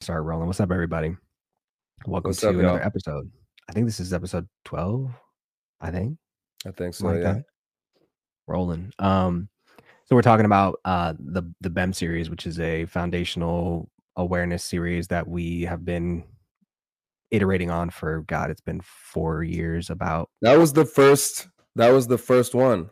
[0.00, 0.46] start rolling.
[0.46, 1.14] What's up, everybody?
[2.06, 2.86] Welcome What's to up, another y'all?
[2.86, 3.30] episode.
[3.68, 5.10] I think this is episode 12.
[5.82, 6.16] I think.
[6.66, 7.34] I think so, like yeah.
[7.34, 7.44] that.
[8.46, 8.92] Rolling.
[8.98, 9.50] Um,
[10.06, 15.06] so we're talking about uh the the BEM series, which is a foundational awareness series
[15.08, 16.24] that we have been
[17.30, 20.30] iterating on for God, it's been four years about.
[20.40, 21.46] That was the first
[21.76, 22.88] that was the first one.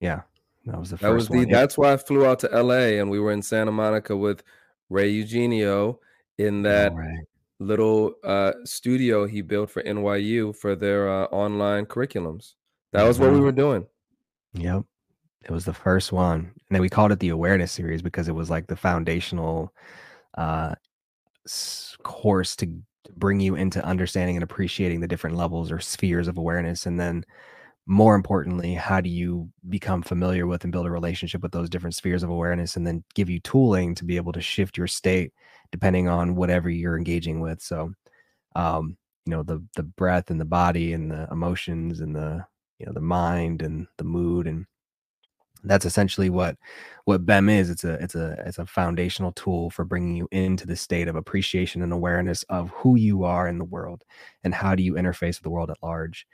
[0.00, 0.22] Yeah.
[0.64, 1.50] That was the That first was the one.
[1.50, 4.42] That's why I flew out to LA and we were in Santa Monica with
[4.88, 6.00] Ray Eugenio
[6.38, 7.18] in that right.
[7.60, 12.54] little uh studio he built for NYU for their uh, online curriculums.
[12.92, 13.42] That was what we Mhm.
[13.42, 13.86] were doing.
[14.54, 14.84] Yep.
[15.44, 16.40] It was the first one.
[16.40, 19.72] And then we called it the awareness series because it was like the foundational
[20.36, 20.74] uh
[22.02, 26.36] course to, to bring you into understanding and appreciating the different levels or spheres of
[26.36, 27.24] awareness and then
[27.86, 31.94] more importantly how do you become familiar with and build a relationship with those different
[31.94, 35.32] spheres of awareness and then give you tooling to be able to shift your state
[35.72, 37.92] depending on whatever you're engaging with so
[38.56, 38.96] um
[39.26, 42.44] you know the the breath and the body and the emotions and the
[42.78, 44.66] you know the mind and the mood and
[45.64, 46.56] that's essentially what
[47.04, 47.70] what bem is.
[47.70, 51.16] It's a it's a it's a foundational tool for bringing you into the state of
[51.16, 54.04] appreciation and awareness of who you are in the world
[54.44, 56.26] and how do you interface with the world at large.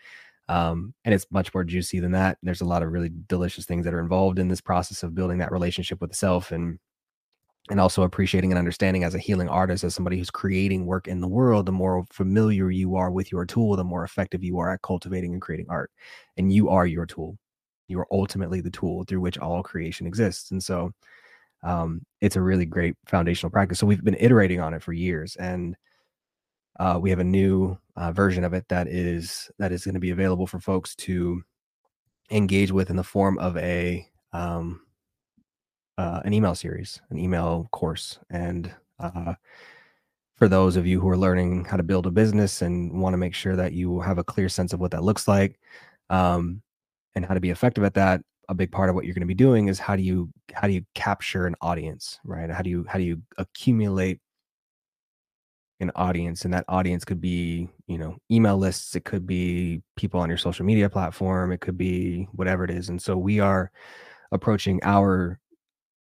[0.49, 2.37] Um, and it's much more juicy than that.
[2.43, 5.39] There's a lot of really delicious things that are involved in this process of building
[5.39, 6.79] that relationship with the self and
[7.71, 11.21] and also appreciating and understanding as a healing artist as somebody who's creating work in
[11.21, 14.73] the world the more familiar you are with your tool the more effective you are
[14.73, 15.91] at cultivating and creating art.
[16.37, 17.39] And you are your tool.
[17.89, 20.51] You are ultimately the tool through which all creation exists.
[20.51, 20.93] And so
[21.63, 23.79] um, it's a really great foundational practice.
[23.79, 25.77] So we've been iterating on it for years and
[26.79, 30.01] uh, we have a new uh, version of it that is that is going to
[30.01, 31.43] be available for folks to
[32.31, 34.81] engage with in the form of a um,
[35.99, 39.35] uh, an email series, an email course, and uh,
[40.37, 43.19] for those of you who are learning how to build a business and want to
[43.19, 45.61] make sure that you have a clear sense of what that looks like
[46.11, 46.61] um,
[47.15, 49.27] and how to be effective at that a big part of what you're going to
[49.27, 52.51] be doing is how do you how do you capture an audience right?
[52.51, 54.21] How do you how do you accumulate
[55.81, 56.45] an audience?
[56.45, 60.39] And that audience could be you know email lists it could be people on your
[60.39, 62.89] social media platform it could be whatever it is.
[62.89, 63.71] And so we are
[64.33, 65.39] approaching our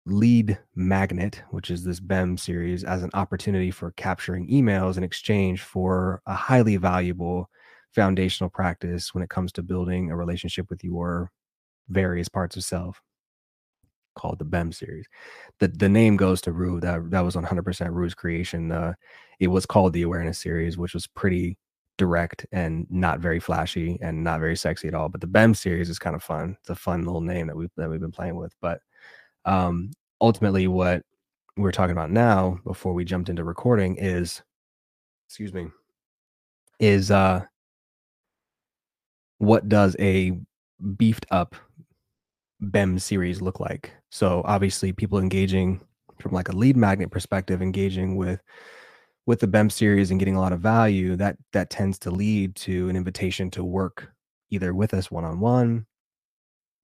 [0.07, 5.61] lead magnet which is this bem series as an opportunity for capturing emails in exchange
[5.61, 7.49] for a highly valuable
[7.93, 11.31] foundational practice when it comes to building a relationship with your
[11.89, 13.01] various parts of self
[14.17, 15.05] called the BEM series.
[15.59, 16.79] The the name goes to Rue.
[16.81, 18.71] That that was 100% Rue's creation.
[18.71, 18.93] Uh,
[19.39, 21.57] it was called the Awareness series, which was pretty
[21.97, 25.09] direct and not very flashy and not very sexy at all.
[25.09, 26.57] But the BEM series is kind of fun.
[26.59, 28.53] It's a fun little name that we that we've been playing with.
[28.61, 28.81] But
[29.47, 29.91] um,
[30.21, 31.03] ultimately, what
[31.55, 34.43] we're talking about now, before we jumped into recording, is
[35.27, 35.67] excuse me,
[36.79, 37.43] is uh,
[39.39, 40.37] what does a
[40.97, 41.55] beefed up
[42.59, 43.91] BEM series look like?
[44.09, 45.81] So obviously people engaging
[46.19, 48.41] from like a lead magnet perspective, engaging with
[49.25, 52.55] with the BEM series and getting a lot of value, that that tends to lead
[52.55, 54.11] to an invitation to work
[54.49, 55.85] either with us one on one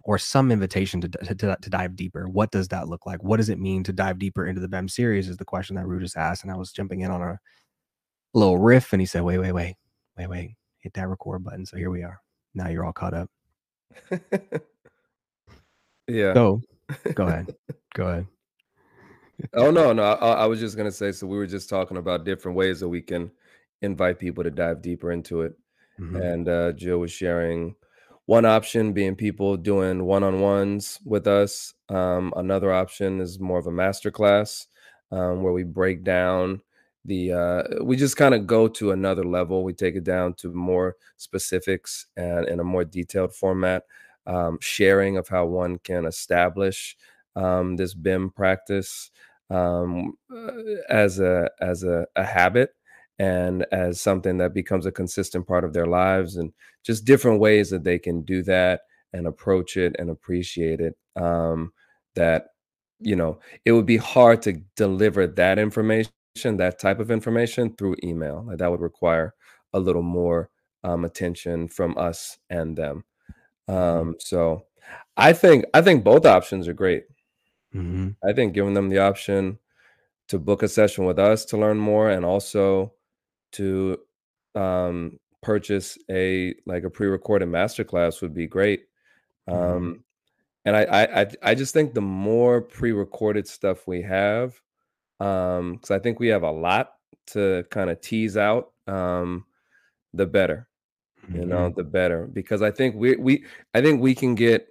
[0.03, 2.28] or some invitation to, to, to, to dive deeper.
[2.28, 3.24] What does that look like?
[3.24, 5.30] What does it mean to dive deeper into the BEM series?
[5.30, 6.44] Is the question that Rue just asked.
[6.44, 7.40] And I was jumping in on a
[8.34, 9.75] little riff and he said, wait, wait, wait,
[10.18, 11.66] wait, wait, hit that record button.
[11.66, 12.19] So here we are.
[12.53, 13.30] Now you're all caught up.
[16.08, 16.34] yeah.
[16.34, 16.62] So
[17.14, 17.56] go ahead.
[17.96, 18.28] Go ahead.
[19.53, 20.03] Oh no, no.
[20.03, 21.12] I, I was just gonna say.
[21.12, 23.31] So we were just talking about different ways that we can
[23.81, 25.53] invite people to dive deeper into it.
[26.00, 26.22] Mhm.
[26.22, 27.75] And uh, Jill was sharing
[28.25, 31.73] one option being people doing one-on-ones with us.
[31.89, 34.67] Um, another option is more of a masterclass
[35.11, 36.61] um, where we break down
[37.06, 37.34] the.
[37.34, 39.63] Uh, we just kind of go to another level.
[39.63, 43.84] We take it down to more specifics and in a more detailed format.
[44.25, 46.95] Um, sharing of how one can establish
[47.35, 49.11] um, this BEM practice
[49.50, 50.51] um, uh,
[50.90, 52.73] as a as a, a habit
[53.19, 56.52] and as something that becomes a consistent part of their lives and
[56.84, 58.82] just different ways that they can do that
[59.14, 61.72] and approach it and appreciate it um,
[62.16, 62.47] that
[62.99, 66.11] you know it would be hard to deliver that information
[66.46, 69.34] that type of information through email like that would require
[69.73, 70.49] a little more
[70.84, 73.03] um, attention from us and them.
[73.67, 74.66] Um, so
[75.16, 77.03] i think i think both options are great.
[77.72, 79.59] Hmm I think giving them the option
[80.29, 82.93] to book a session with us to learn more and also
[83.53, 84.00] to
[84.55, 88.85] um, purchase a like a pre-recorded masterclass would be great.
[89.50, 89.76] Mhm.
[89.76, 90.03] Um,
[90.66, 94.59] and I, I I I just think the more pre-recorded stuff we have,
[95.20, 96.94] um, because I think we have a lot
[97.28, 99.46] to kind of tease out, um,
[100.14, 100.67] the better.
[101.34, 104.67] You know, the better because I think we we I think we can get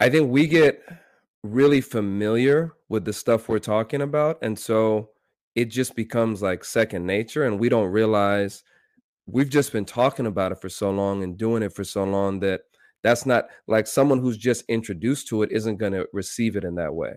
[0.00, 0.82] I think we get
[1.44, 5.10] really familiar with the stuff we're talking about, and so
[5.54, 8.62] it just becomes like second nature, and we don't realize
[9.26, 12.40] we've just been talking about it for so long and doing it for so long
[12.40, 12.62] that
[13.02, 16.74] that's not like someone who's just introduced to it isn't going to receive it in
[16.76, 17.14] that way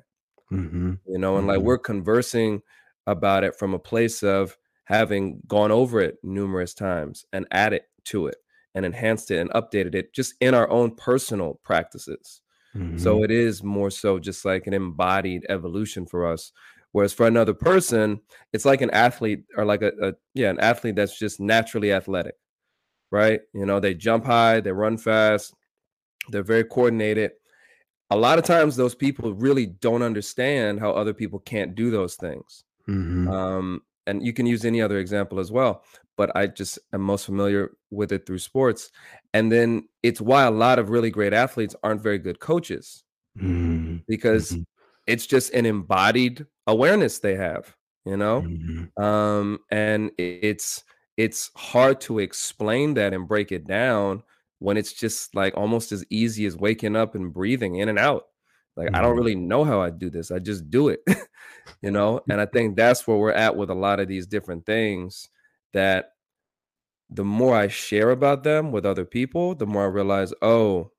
[0.51, 1.00] Mhm.
[1.06, 1.63] you know and like Mhm.
[1.63, 2.62] we're conversing
[3.07, 8.27] about it from a place of having gone over it numerous times and added to
[8.27, 8.38] it
[8.75, 12.41] and enhanced it and updated it just in our own personal practices
[12.95, 13.24] so Mhm.
[13.24, 16.51] it is more so just like an embodied evolution for us.
[16.94, 18.22] Whereas for another person,
[18.54, 22.36] it's like an athlete or like a, a yeah, an athlete that's just naturally athletic,
[23.12, 23.42] right?
[23.54, 25.56] You know, they jump high, they run fast,
[26.30, 27.31] they're very coordinated.
[28.12, 32.16] A lot of times those people really don't understand how other people can't do those
[32.16, 32.63] things.
[32.88, 33.28] Mhm.
[33.28, 35.84] Um, and you can use any other example as well,
[36.16, 38.92] but I just am most familiar with it through sports.
[39.34, 43.04] And then it's why a lot of really great athletes aren't very good coaches
[43.36, 44.04] Mhm.
[44.06, 44.66] because Mhm.
[45.07, 48.47] It's just an embodied awareness they have, you know?
[48.47, 48.91] Mhm.
[48.97, 50.83] Um, and it's
[51.17, 54.23] it's hard to explain that and break it down
[54.59, 58.25] when it's just like almost as easy as waking up and breathing in and out.
[58.75, 59.17] Like I don't Mhm.
[59.17, 60.31] really know how I do this.
[60.31, 61.01] I just do it.
[61.81, 62.21] you know?
[62.29, 65.29] And I think that's where we're at with a lot of these different things
[65.73, 66.13] that
[67.09, 70.91] the more I share about them with other people, the more I realize, oh,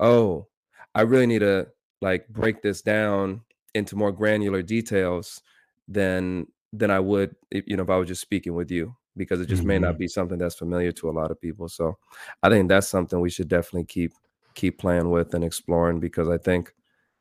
[0.00, 0.48] oh,
[0.94, 1.70] I really need to
[2.00, 3.40] like break this down
[3.74, 5.42] into more granular details
[5.88, 9.46] than than I would you know if I was just speaking with you because it
[9.46, 9.98] just may not Mhm.
[9.98, 11.68] be something that's familiar to a lot of people.
[11.68, 11.96] So
[12.42, 14.12] I think that's something we should definitely keep
[14.54, 16.74] keep playing with and exploring because I think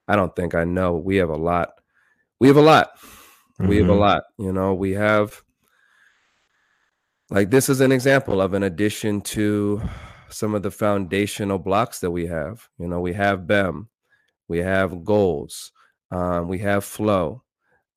[0.08, 1.70] I don't think I know we have a lot.
[2.40, 2.92] We have a lot.
[3.60, 4.00] We have a Mhm.
[4.00, 4.74] lot, you know.
[4.74, 5.42] We have
[7.30, 9.82] like this is an example of an addition to
[10.30, 12.68] some of the foundational blocks that we have.
[12.78, 13.90] You know, we have BEM,
[14.48, 15.72] we have goals,
[16.12, 17.44] um, we have flow.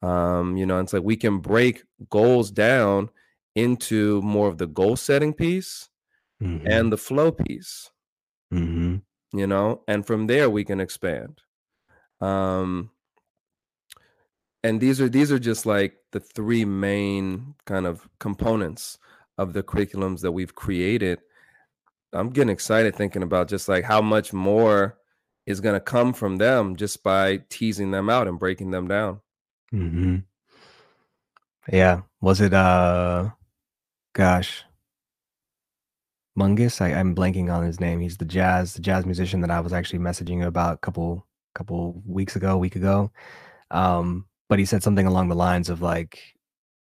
[0.02, 3.10] Um, you know, it's like we can break goals down
[3.54, 5.88] into more of the goal setting piece
[6.40, 6.62] Mhm.
[6.68, 7.90] and the flow piece,
[8.52, 9.02] Mhm.
[9.32, 11.42] you know, and from there we can expand.
[12.20, 12.90] Um,
[14.62, 18.98] and these are these are just like the three main kind of components
[19.38, 21.20] of the curriculums that we've created
[22.12, 24.98] I'm getting excited thinking about just like how much more
[25.48, 29.20] is going to come from them just by teasing them out and breaking them down.
[29.72, 30.24] Mhm.
[31.72, 32.02] Yeah.
[32.20, 33.30] Was it, uh
[34.14, 34.64] gosh,
[36.38, 36.80] Mingus?
[36.80, 38.00] I I'm blanking on his name.
[38.00, 42.02] He's the jazz the jazz musician that I was actually messaging about a couple couple
[42.06, 43.10] weeks ago, week ago.
[43.70, 46.20] Um, but he said something along the lines of like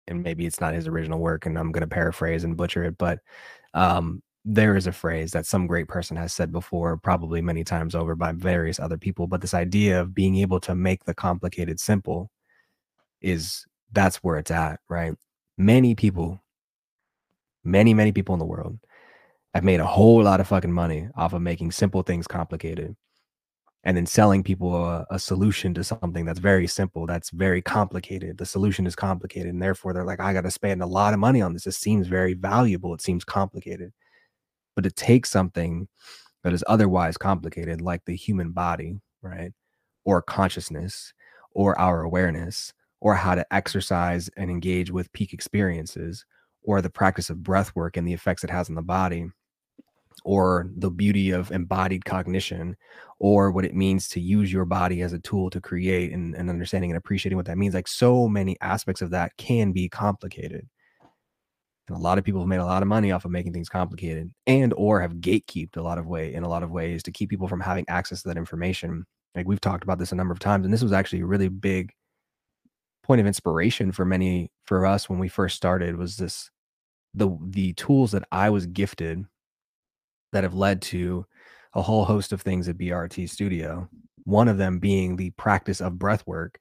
[0.07, 3.19] and maybe it's not his original work and I'm gonna paraphrase and butcher it, but,
[3.73, 7.93] um, there is a phrase that some great person has said before, probably many times
[7.93, 11.81] over by various other people, but this idea of being able to make the complicated
[11.81, 12.31] simple
[13.21, 15.13] is that's where it's at, right?
[15.57, 16.41] Many people,
[17.65, 18.79] many, many people in the world
[19.53, 22.95] have made a whole lot of fucking money off of making simple things complicated
[23.83, 28.37] and then selling people a, a solution to something that's very simple, that's very complicated.
[28.37, 31.19] The solution is complicated, and therefore they're like, I got to spend a lot of
[31.19, 31.67] money on this.
[31.67, 32.93] It seems very valuable.
[32.93, 33.93] It seems complicated,
[34.77, 35.87] but it takes something
[36.43, 39.51] that is otherwise complicated, like the human body, right?
[40.05, 41.13] Or consciousness,
[41.51, 46.25] or our awareness, or how to exercise and engage with peak experiences,
[46.61, 49.25] or the practice of breath work and the effects it has on the body,
[50.23, 52.77] or the beauty of embodied cognition,
[53.17, 56.51] or what it means to use your body as a tool to create and, and
[56.51, 57.73] understanding and appreciating what that means.
[57.73, 60.69] Like so many aspects of that can be complicated.
[61.87, 63.69] And a lot of people have made a lot of money off of making things
[63.69, 67.11] complicated and or have gatekeeped a lot of way in a lot of ways to
[67.11, 69.05] keep people from having access to that information.
[69.35, 71.47] Like we've talked about this a number of times, and this was actually a really
[71.47, 71.93] big
[73.03, 76.51] point of inspiration for many for us when we first started was this
[77.13, 79.23] the the tools that I was gifted
[80.33, 81.25] that have led to
[81.73, 83.87] a whole host of things at BRT Studio.
[84.25, 86.59] One of them being the practice of breath work.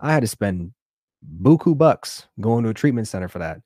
[0.00, 0.72] I had to spend
[1.40, 3.60] buku bucks going to a treatment center for that.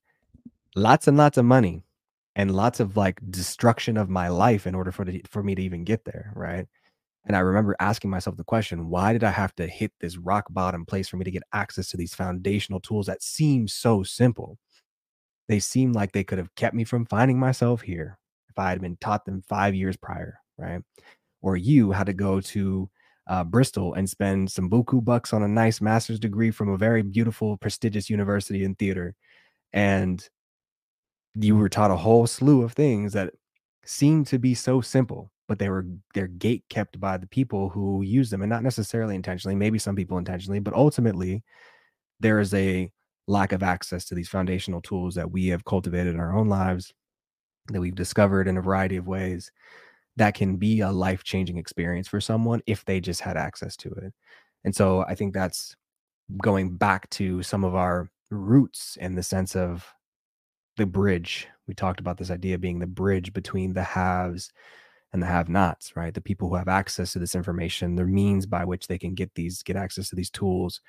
[0.78, 1.82] Lots and lots of money
[2.37, 5.62] and lots of like destruction of my life in order for the, for me to
[5.62, 6.66] even get there, right?
[7.26, 10.47] And I remember asking myself the question, why did I have to hit this rock
[10.50, 14.56] bottom place for me to get access to these foundational tools that seem so simple?
[15.49, 18.16] They seem like they could have kept me from finding myself here
[18.49, 20.80] if I had been taught them five years prior, right?
[21.42, 22.88] Or you had to go to
[23.26, 27.02] uh, Bristol and spend some buku bucks on a nice master's degree from a very
[27.02, 29.16] beautiful, prestigious university in theater.
[29.73, 30.26] And
[31.40, 33.35] you were taught a whole slew of things that
[33.85, 38.02] seemed to be so simple, but they were they're gate kept by the people who
[38.02, 41.42] use them and not necessarily intentionally, maybe some people intentionally, but ultimately
[42.21, 42.90] there is a
[43.26, 46.92] lack of access to these foundational tools that we have cultivated in our own lives
[47.68, 49.50] that we've discovered in a variety of ways
[50.16, 54.12] that can be a life-changing experience for someone if they just had access to it.
[54.64, 55.76] And so I think that's
[56.42, 59.87] going back to some of our roots in the sense of
[60.78, 61.47] the bridge.
[61.66, 64.50] We talked about this idea being the bridge between the haves
[65.12, 66.14] and the have nots, right?
[66.14, 69.35] The people who have access to this information, the means by which they can get
[69.35, 70.80] these, get access to these tools,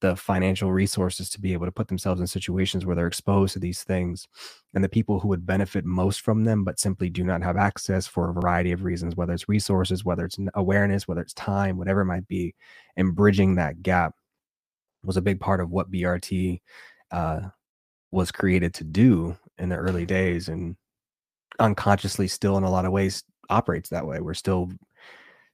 [0.00, 3.58] the financial resources to be able to put themselves in situations where they're exposed to
[3.58, 4.26] these things
[4.74, 8.06] and the people who would benefit most from them but simply do not have access
[8.06, 12.00] for a variety of reasons whether it's resources whether it's awareness whether it's time whatever
[12.00, 12.54] it might be
[12.96, 14.14] and bridging that gap
[15.04, 16.60] was a big part of what brt
[17.10, 17.40] uh,
[18.12, 20.76] was created to do in the early days and
[21.58, 24.70] unconsciously still in a lot of ways operates that way we're still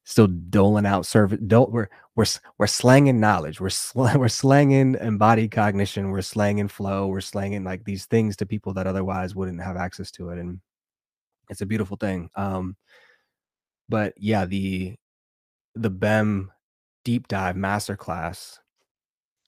[0.06, 1.40] still doling out service.
[1.46, 2.24] Don't we're we're
[2.58, 3.60] we're slanging knowledge.
[3.60, 6.10] We're sl- we're slanging embodied cognition.
[6.10, 7.08] We're slanging flow.
[7.08, 10.60] We're slanging like these things to people that otherwise wouldn't have access to it, and
[11.50, 12.30] it's a beautiful thing.
[12.36, 12.76] Um,
[13.88, 14.94] but yeah, the
[15.74, 16.52] the BEM
[17.04, 18.58] deep dive masterclass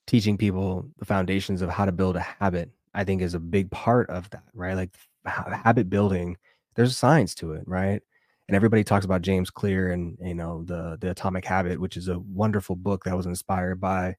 [0.07, 3.71] teaching people the foundations of how to build a habit, I think, is a big
[3.71, 4.43] part of that.
[4.53, 6.37] Right, like habit building.
[6.75, 8.01] There's a science to it, right?
[8.49, 12.07] and everybody talks about James Clear and you know the the Atomic Habit, which is
[12.07, 14.15] a wonderful book that was inspired by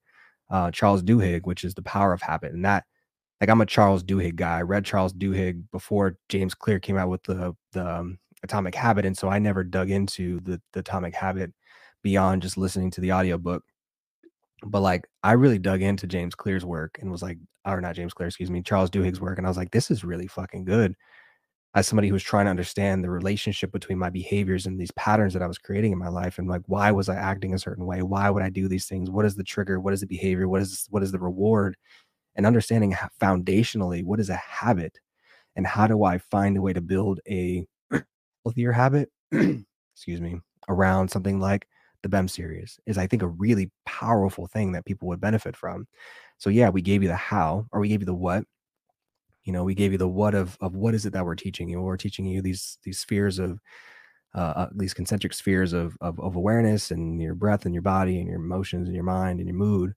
[0.50, 2.52] uh, Charles Duhigg, which is the power of habit.
[2.52, 2.84] And that,
[3.40, 4.58] like, I'm a Charles Duhigg guy.
[4.58, 9.04] I read Charles Duhigg before James Clear came out with the the um, Atomic Habit,
[9.04, 11.52] and so I never dug into the the Atomic Habit
[12.04, 13.64] beyond just listening to the audiobook.
[14.64, 18.14] But like, I really dug into James Clear's work and was like, or not James
[18.14, 20.94] Clear, excuse me, Charles Duhigg's work, and I was like, this is really fucking good
[21.74, 25.42] as somebody who's trying to understand the relationship between my behaviors and these patterns that
[25.42, 28.02] I was creating in my life and like why was I acting a certain way?
[28.02, 29.08] Why would I do these things?
[29.08, 29.78] What is the trigger?
[29.78, 30.48] What is the behavior?
[30.48, 31.76] What is what is the reward?
[32.34, 34.98] And understanding foundationally what is a habit
[35.56, 37.64] and how do I find a way to build a
[38.44, 41.66] healthier habit, excuse me, around something like
[42.02, 45.86] the BEM series is I think a really powerful thing that people would benefit from.
[46.38, 48.44] So yeah, we gave you the how or we gave you the what.
[49.44, 51.68] You know we gave you the what of of what is it that we're teaching
[51.68, 51.80] you?
[51.80, 53.58] We're teaching you these these spheres of
[54.34, 58.20] uh, uh, these concentric spheres of, of, of awareness and your breath and your body
[58.20, 59.92] and your emotions and your mind and your mood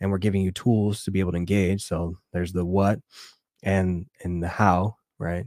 [0.00, 1.84] and we're giving you tools to be able to engage.
[1.84, 2.98] So there's the what
[3.62, 5.46] and and the how right?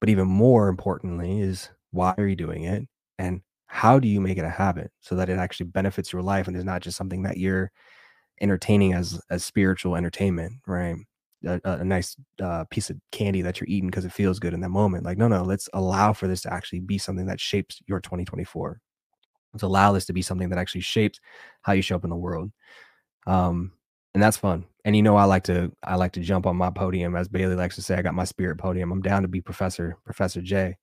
[0.00, 2.86] But even more importantly is why are you doing it?
[3.18, 3.40] And
[3.76, 6.56] how do you make it a habit so that it actually benefits your life and
[6.56, 7.70] is not just something that you're
[8.40, 10.96] entertaining as as spiritual entertainment right
[11.44, 14.60] a, a nice uh, piece of candy that you're eating because it feels good in
[14.60, 15.04] that moment.
[15.04, 18.80] Like, no, no, let's allow for this to actually be something that shapes your 2024.
[19.52, 21.20] Let's allow this to be something that actually shapes
[21.62, 22.50] how you show up in the world.
[23.26, 23.72] Um,
[24.14, 24.64] and that's fun.
[24.84, 27.54] And you know, I like to I like to jump on my podium, as Bailey
[27.54, 27.96] likes to say.
[27.96, 28.92] I got my spirit podium.
[28.92, 30.76] I'm down to be Professor Professor J,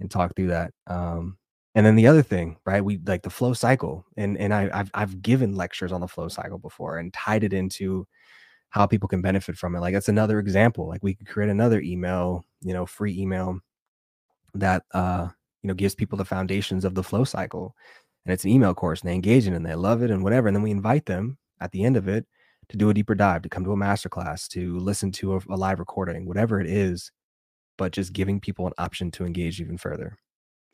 [0.00, 0.72] and talk through that.
[0.86, 1.38] Um,
[1.76, 2.84] and then the other thing, right?
[2.84, 6.28] We like the flow cycle, and and I, I've I've given lectures on the flow
[6.28, 8.08] cycle before and tied it into
[8.70, 9.80] how people can benefit from it.
[9.80, 10.88] Like that's another example.
[10.88, 13.60] Like we could create another email, you know, free email
[14.54, 15.28] that uh,
[15.62, 17.74] you know, gives people the foundations of the flow cycle.
[18.24, 20.22] And it's an email course and they engage in it and they love it and
[20.24, 20.48] whatever.
[20.48, 22.26] And then we invite them at the end of it
[22.68, 25.56] to do a deeper dive, to come to a masterclass, to listen to a, a
[25.56, 27.12] live recording, whatever it is.
[27.78, 30.18] But just giving people an option to engage even further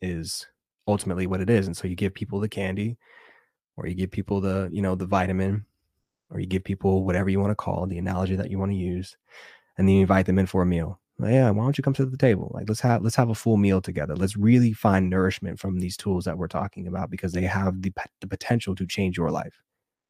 [0.02, 0.47] is
[0.86, 1.66] ultimately what it is.
[1.66, 2.96] And so you give people the candy
[3.76, 5.64] or you give people the, you know, the vitamin
[6.30, 8.76] or you give people whatever you want to call the analogy that you want to
[8.76, 9.16] use,
[9.76, 10.98] and then you invite them in for a meal.
[11.18, 12.50] Like, yeah, why don't you come to the table?
[12.54, 14.16] Like let's have let's have a full meal together.
[14.16, 17.92] Let's really find nourishment from these tools that we're talking about because they have the,
[18.20, 19.60] the potential to change your life.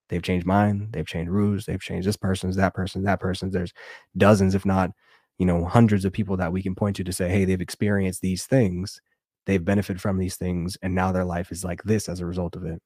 [0.09, 0.89] They've changed mine.
[0.93, 1.67] They've changed Rue's.
[1.67, 3.53] They've changed this person's, that person's, that person's.
[3.53, 3.73] There's
[4.17, 4.91] dozens, if not,
[5.39, 8.21] you know, hundreds of people that we can point to to say, hey, they've experienced
[8.21, 9.01] these things.
[9.47, 12.57] They've benefited from these things, and now their life is like this as a result
[12.57, 12.81] of it.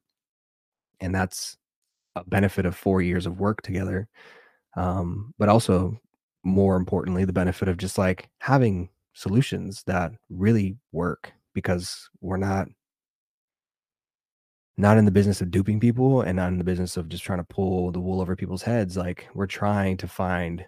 [0.99, 1.57] And that's
[2.15, 4.07] a benefit of four years of work together
[4.77, 5.99] um, but also
[6.43, 12.67] more importantly the benefit of just like having solutions that really work because we're not
[14.77, 17.39] not in the business of duping people and not in the business of just trying
[17.39, 20.63] to pull the wool over people's heads like we're trying to find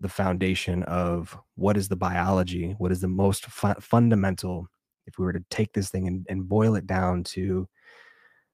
[0.00, 4.68] the foundation of what is the biology what is the most fu- fundamental
[5.06, 7.68] if we were to take this thing and, and boil it down to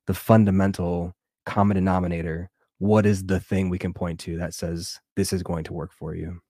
[0.07, 1.15] the fundamental
[1.47, 2.51] common denominator.
[2.79, 5.93] What is the thing we can point to that says this is going to work
[5.93, 6.41] for you?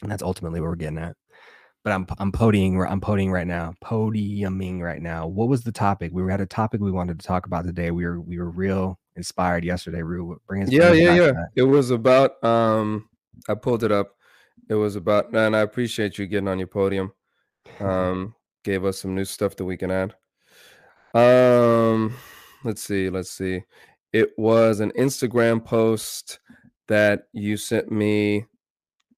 [0.00, 1.16] And that's ultimately what we're getting at.
[1.84, 5.26] But I'm I'm podiuming I'm podiuming right now, podiuming right now.
[5.26, 6.12] What was the topic?
[6.14, 7.90] We had a topic we wanted to talk about today.
[7.90, 10.02] We were we were real inspired yesterday.
[10.02, 10.70] Rue, bring us.
[10.70, 11.32] Yeah, yeah, yeah.
[11.56, 12.42] It was about.
[12.44, 13.08] Um,
[13.48, 14.16] I pulled it up.
[14.68, 17.12] It was about, and I appreciate you getting on your podium.
[17.80, 20.14] Um, gave us some new stuff that we can add.
[21.14, 22.14] Um,
[22.64, 23.62] let's see, let's see.
[24.12, 26.38] It was an Instagram post
[26.88, 28.46] that you sent me.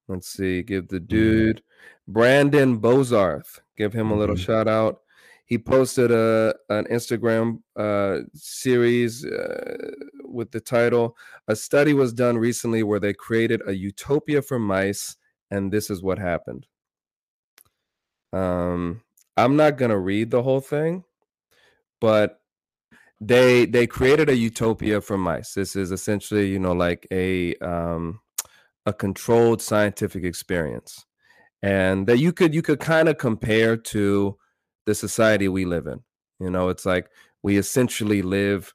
[0.09, 1.63] Let's see, give the dude
[2.07, 4.45] Brandon Bozarth, give him a little mm-hmm.
[4.45, 5.01] shout out.
[5.47, 9.91] He posted a an Instagram uh, series uh,
[10.25, 11.17] with the title
[11.49, 15.17] "A study was done recently where they created a utopia for mice,
[15.51, 16.67] and this is what happened."
[18.33, 19.03] Um,
[19.37, 21.05] I'm not gonna read the whole thing,
[22.01, 22.41] but
[23.21, 25.55] they they created a utopia for mice.
[25.55, 28.21] This is essentially, you know, like a um,
[28.87, 31.05] a controlled scientific experience,
[31.63, 34.37] and that you could you could kind of compare to
[34.87, 36.01] the society we live in.
[36.41, 37.09] You know, it's like
[37.43, 38.75] we essentially live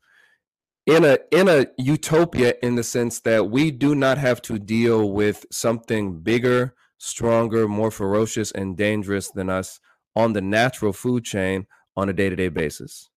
[0.86, 5.12] in a in a utopia in the sense that we do not have to deal
[5.12, 9.80] with something bigger, stronger, more ferocious and dangerous than us
[10.20, 13.10] on the natural food chain on a day-to-day basis.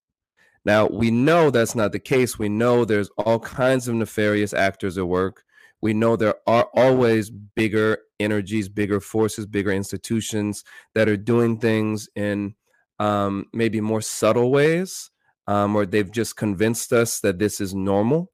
[0.65, 2.39] Now, we know that's not the case.
[2.39, 5.45] We know there's all kinds of nefarious actors at work.
[5.81, 10.63] We know there are always bigger energies, bigger forces, bigger institutions
[10.95, 12.55] that are doing things in
[13.01, 15.11] um, maybe more subtle ways,
[15.49, 18.31] um, or they've just convinced us that this is normal.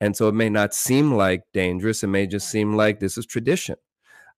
[0.00, 2.04] And so it may not seem like dangerous.
[2.04, 3.76] It may just seem like this is tradition.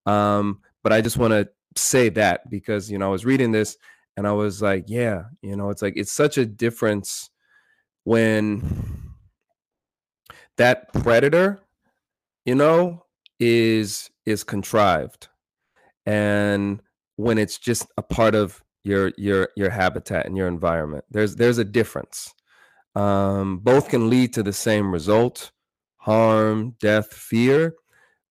[0.07, 3.77] Um, but I just want to say that because, you know, I was reading this
[4.17, 7.29] and I was like, yeah, you know, it's like, it's such a difference
[8.05, 8.63] when
[10.59, 11.59] that predator,
[12.45, 13.05] you know,
[13.41, 15.27] is is contrived
[16.07, 16.81] and
[17.17, 21.05] when it's just a part of your your your habitat and your environment.
[21.11, 22.33] There's there's a difference.
[22.95, 25.51] Um, both can lead to the same result:
[25.97, 27.75] harm, death, fear,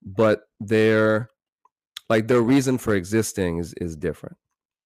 [0.02, 1.32] but their
[2.10, 4.38] like their reason for existing is is different.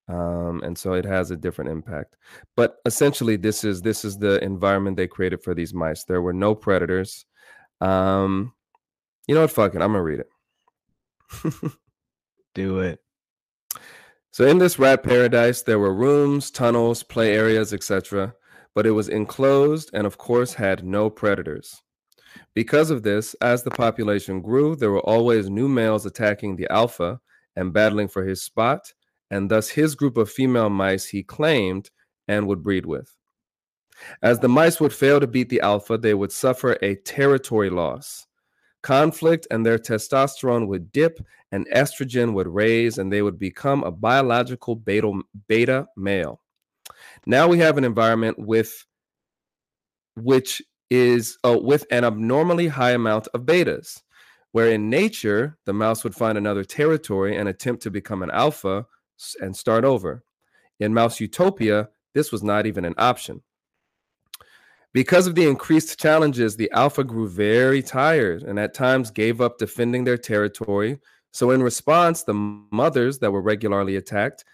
[0.07, 2.15] Um, and so it has a different impact.
[2.55, 6.03] But essentially, this is this is the environment they created for these mice.
[6.03, 7.25] There were no predators.
[7.81, 8.53] Um,
[9.27, 9.51] you know what?
[9.51, 9.81] Fuck it.
[9.81, 11.53] I'm gonna read it.
[12.55, 12.99] Do it.
[14.31, 18.33] So in this rat paradise, there were rooms, tunnels, play areas, etc.,
[18.73, 21.81] but it was enclosed and, of course, had no predators.
[22.53, 27.19] Because of this, as the population grew, there were always new males attacking the alpha
[27.55, 28.93] and battling for his spot,
[29.31, 31.89] and thus his group of female mice he claimed
[32.27, 33.15] and would breed with.
[34.21, 38.27] As the mice would fail to beat the alpha, they would suffer a territory loss.
[38.81, 41.19] Conflict and their testosterone would dip
[41.51, 46.39] and estrogen would raise and they would become a biological beta, beta male.
[47.25, 48.85] Now we have an environment with
[50.15, 54.01] which is uh, with an abnormally high amount of betas,
[54.51, 58.85] where in nature the mouse would find another territory and attempt to become an alpha
[59.41, 60.23] and start over.
[60.79, 63.41] In mouse utopia, this was not even an option.
[64.91, 69.59] Because of the increased challenges, the alpha grew very tired and at times gave up
[69.59, 70.99] defending their territory.
[71.31, 74.45] So, in response, the mothers that were regularly attacked,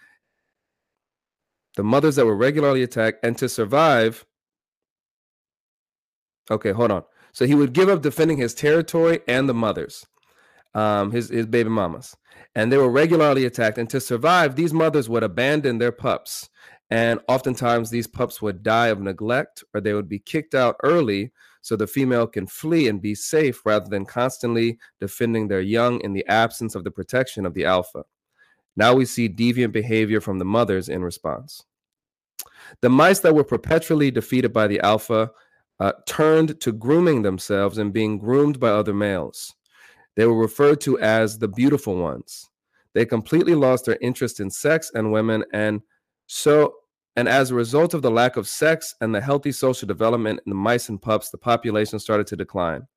[1.78, 4.26] the mothers that were regularly attacked, and to survive,
[6.49, 7.03] okay, hold on.
[7.34, 10.05] So he would give up defending his territory and the mothers,
[10.73, 12.15] um, his his baby mamas,
[12.55, 13.77] and they were regularly attacked.
[13.77, 16.49] And to survive, these mothers would abandon their pups
[16.91, 21.31] and oftentimes these pups would die of neglect or they would be kicked out early
[21.62, 26.13] so the female can flee and be safe rather than constantly defending their young in
[26.13, 28.03] the absence of the protection of the alpha.
[28.75, 31.63] Now we see deviant behavior from the mothers in response.
[32.81, 35.31] The mice that were perpetually defeated by the alpha
[35.80, 39.54] uh, turned to grooming themselves and being groomed by other males.
[40.16, 42.50] They were referred to as the beautiful ones.
[42.94, 45.82] They completely lost their interest in sex and women and
[46.28, 46.76] so,
[47.16, 50.50] and as a result of the lack of sex and the healthy social development in
[50.50, 52.88] the mice and pups, the population started to decline.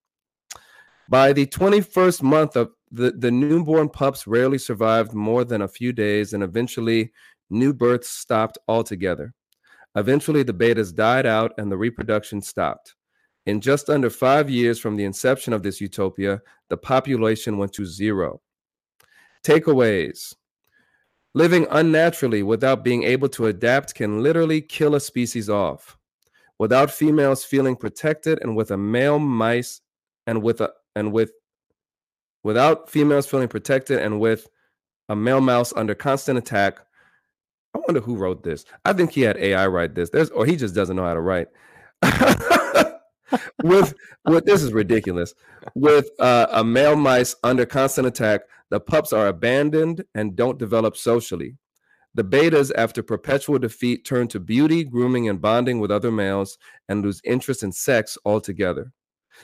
[1.09, 5.93] By the 21st month of the, the newborn pups rarely survived more than a few
[5.93, 7.13] days, and eventually
[7.51, 9.35] new births stopped altogether.
[9.99, 12.95] Eventually, the betas died out and the reproduction stopped.
[13.47, 17.85] In just under five years from the inception of this utopia, the population went to
[17.85, 18.41] zero.
[19.43, 20.35] Takeaways
[21.35, 25.99] Living unnaturally without being able to adapt can literally kill a species off.
[26.59, 29.81] without females feeling protected and with a male mice
[30.27, 31.33] and with a and with
[32.43, 34.49] without females feeling protected and with
[35.09, 36.81] a male mouse under constant attack.
[37.79, 38.65] I wonder who wrote this.
[38.85, 40.11] I think he had AI write this.
[40.11, 41.49] There's or he just doesn't know how to write.
[43.63, 43.95] with
[44.27, 45.35] with this is ridiculous.
[45.75, 50.97] With uh, a male mice under constant attack, the pups are abandoned and don't develop
[50.97, 51.57] socially.
[52.15, 57.05] The betas, after perpetual defeat, turn to beauty, grooming, and bonding with other males and
[57.05, 58.93] lose interest in sex altogether.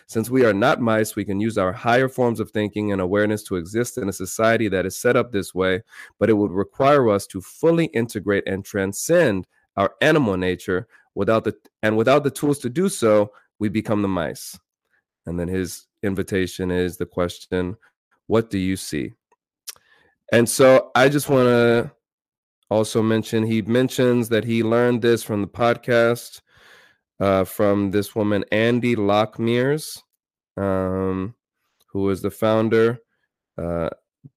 [0.06, 3.42] Since we are not mice, we can use our higher forms of thinking and awareness
[3.44, 5.82] to exist in a society that is set up this way,
[6.18, 11.54] but it would require us to fully integrate and transcend our animal nature without the
[11.82, 14.58] and without the tools to do so, we become the mice.
[15.26, 17.76] And then his invitation is the question,
[18.26, 19.12] what do you see?
[20.32, 21.92] And so I just want to
[22.70, 26.40] also mention he mentions that he learned this from the podcast
[27.20, 29.98] uh, from this woman, Andy Lockmears,
[30.56, 31.34] um,
[31.88, 32.98] who is the founder
[33.58, 33.90] uh,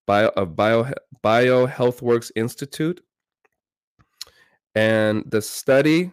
[0.05, 3.01] bio, of Bio, Bio HealthWorks Institute.
[4.75, 6.11] And the study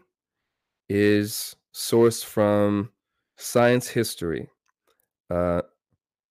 [0.89, 2.91] is sourced from
[3.37, 4.49] Science History,
[5.31, 5.63] uh,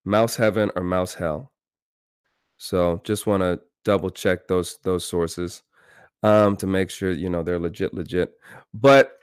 [0.04, 1.52] Mouse Heaven or Mouse Hell.
[2.56, 5.62] So just want to double check those those sources
[6.22, 8.32] um, to make sure you know they're legit, legit.
[8.72, 9.18] But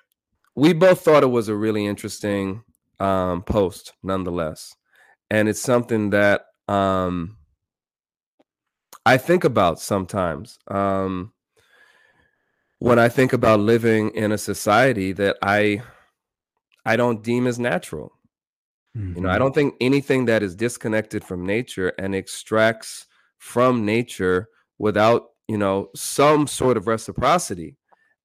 [0.56, 2.64] we both thought it was a really interesting
[3.00, 4.76] um, post, nonetheless,
[5.30, 7.38] and it's something that um,
[9.06, 10.60] I think about sometimes.
[10.68, 11.34] Um,
[12.80, 15.84] when I think about living in a society that I
[16.86, 18.12] I don't deem as natural.
[18.98, 19.16] Mm-hmm.
[19.16, 19.40] You know, I mm-hmm.
[19.40, 23.06] don't think anything that is disconnected from nature and extracts
[23.38, 27.78] from nature without, you know, some sort of reciprocity,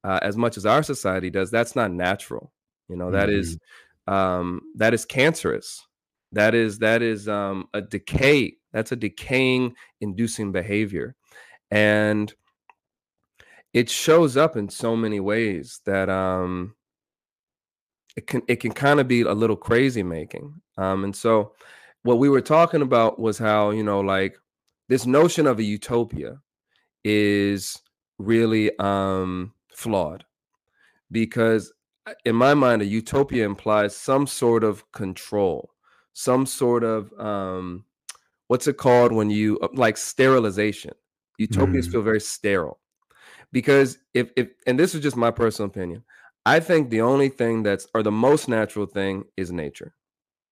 [0.06, 2.52] uh, as much as our society does, that's not natural.
[2.88, 3.40] You know, that mm-hmm.
[3.40, 3.58] is
[4.06, 5.84] um, that is cancerous.
[6.30, 8.54] That is that is um, a decay.
[8.72, 11.16] That's a decaying, inducing behavior,
[11.70, 12.32] and
[13.74, 16.74] it shows up in so many ways that um
[18.16, 21.52] it can it can kind of be a little crazy making um and so
[22.02, 24.38] what we were talking about was how you know like
[24.88, 26.38] this notion of a utopia
[27.04, 27.76] is
[28.18, 30.24] really um flawed
[31.10, 31.70] because
[32.06, 35.70] uh, in my mind a utopia implies some sort of control
[36.14, 37.84] some sort of um
[38.46, 40.94] what's it called when you uh, like sterilization
[41.36, 41.92] utopias mm.
[41.92, 42.80] feel very sterile
[43.52, 46.02] because if if and this is just my personal opinion
[46.46, 49.94] i think the only thing that's or the most natural thing is nature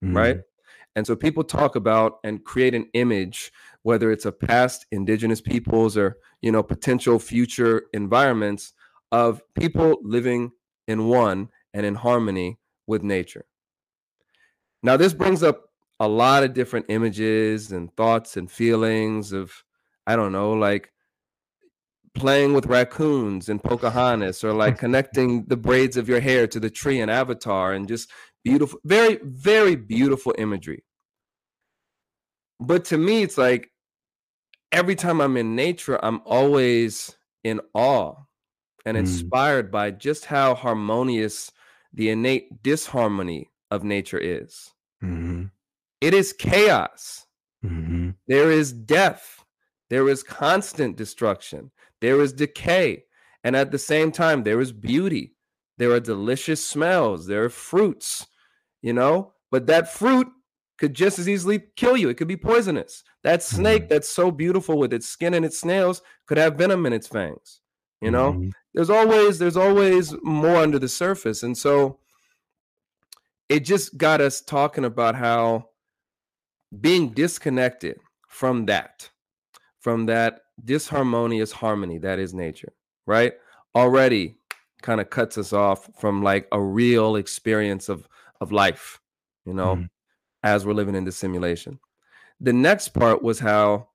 [0.04, 0.14] mm.
[0.14, 0.40] right
[0.96, 3.50] and so people talk about and create an image
[3.84, 8.74] whether it's a past indigenous peoples or you know potential future environments
[9.14, 10.50] of people living
[10.88, 13.44] in one and in harmony with nature
[14.82, 15.66] now this brings up
[16.00, 19.62] a lot of different images and thoughts and feelings of
[20.08, 20.90] i don't know like
[22.14, 26.70] playing with raccoons in Pocahontas or like connecting the braids of your hair to the
[26.70, 28.10] tree in Avatar and just
[28.44, 30.84] beautiful, very, very beautiful imagery.
[32.60, 33.70] But to me, it's like
[34.70, 38.23] every time I'm in nature, I'm always in awe
[38.84, 39.00] and mm.
[39.00, 39.72] inspired mm.
[39.72, 41.50] by just how harmonious
[41.92, 44.72] the innate disharmony of nature is.
[45.02, 45.44] Mm-hmm.
[46.00, 47.26] It is chaos.
[47.64, 48.10] Mm-hmm.
[48.26, 49.44] There is death.
[49.90, 51.70] There is constant destruction.
[52.00, 53.04] There is decay.
[53.44, 55.34] And at the same time, there is beauty.
[55.78, 57.26] There are delicious smells.
[57.26, 58.26] There are fruits,
[58.82, 59.32] you know?
[59.50, 60.26] But that fruit
[60.78, 62.08] could just as easily kill you.
[62.08, 63.04] It could be poisonous.
[63.22, 63.88] That snake mm-hmm.
[63.88, 67.60] that's so beautiful with its skin and its snails could have venom in its fangs.
[68.04, 68.32] You know?
[68.32, 68.50] Mm-hmm.
[68.74, 71.42] There's always there's always more under the surface.
[71.42, 71.98] And so
[73.48, 75.68] it just got us talking about how
[76.80, 79.08] being disconnected from that,
[79.80, 82.72] from that disharmonious harmony that is nature,
[83.06, 83.34] right?
[83.74, 84.38] Already
[84.82, 88.08] kind of cuts us off from like a real experience of
[88.40, 89.00] of life,
[89.46, 89.84] you know, mm-hmm.
[90.42, 91.78] as we're living in the simulation.
[92.40, 93.88] The next part was how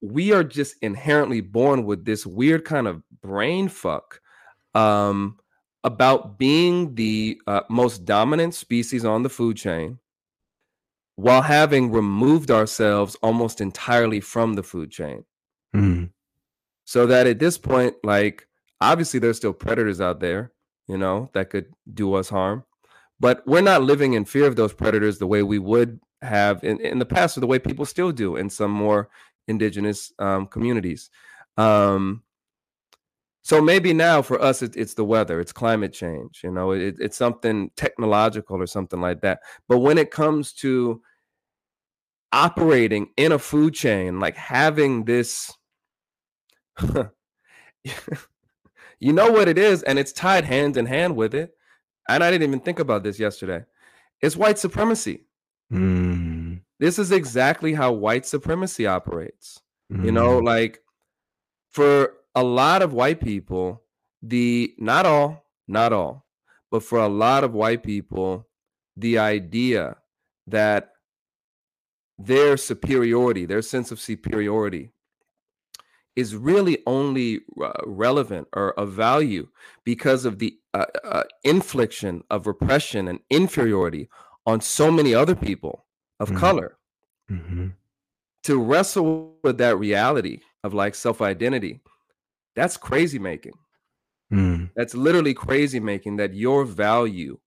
[0.00, 4.20] we are just inherently born with this weird kind of brain fuck
[4.74, 5.38] um,
[5.84, 9.98] about being the uh, most dominant species on the food chain
[11.16, 15.24] while having removed ourselves almost entirely from the food chain.
[15.74, 16.10] Mm.
[16.84, 18.46] So that at this point, like
[18.80, 20.52] obviously there's still predators out there,
[20.86, 22.64] you know, that could do us harm.
[23.18, 26.80] But we're not living in fear of those predators the way we would have in,
[26.80, 29.08] in the past, or the way people still do in some more
[29.48, 31.10] indigenous um, communities.
[31.56, 32.22] Um,
[33.42, 36.96] So maybe now for us, it, it's the weather, it's climate change, you know, it,
[36.98, 39.38] it's something technological or something like that.
[39.68, 41.00] But when it comes to
[42.32, 45.52] operating in a food chain, like having this,
[48.98, 51.52] you know what it is, and it's tied hand in hand with it.
[52.08, 53.64] And I didn't even think about this yesterday.
[54.20, 55.24] It's white supremacy.
[55.72, 56.35] Mm.
[56.78, 59.60] This is exactly how white supremacy operates.
[59.92, 60.04] Mm.
[60.04, 60.44] You know, Mm.
[60.44, 60.82] like
[61.70, 63.82] for a lot of white people,
[64.22, 66.26] the not all, not all,
[66.70, 68.46] but for a lot of white people,
[68.96, 69.96] the idea
[70.46, 70.92] that
[72.18, 74.90] their superiority, their sense of superiority,
[76.14, 79.46] is really only uh, relevant or of value
[79.84, 84.08] because of the uh, uh, infliction of repression and inferiority
[84.46, 85.84] on so many other people
[86.20, 86.38] of Mm.
[86.38, 86.78] color.
[87.30, 87.72] Mhm.
[88.44, 91.80] To wrestle with that reality of like self identity,
[92.54, 93.54] that's crazy making.
[94.32, 94.70] Mm.
[94.76, 97.38] That's literally crazy making that your value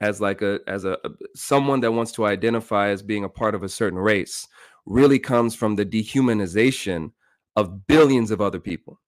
[0.00, 3.54] as like a as a, a someone that wants to identify as being a part
[3.54, 4.46] of a certain race
[4.86, 7.12] really comes from the dehumanization
[7.56, 9.00] of billions of other people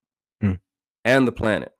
[0.43, 0.61] Mm.
[1.05, 1.73] and the planet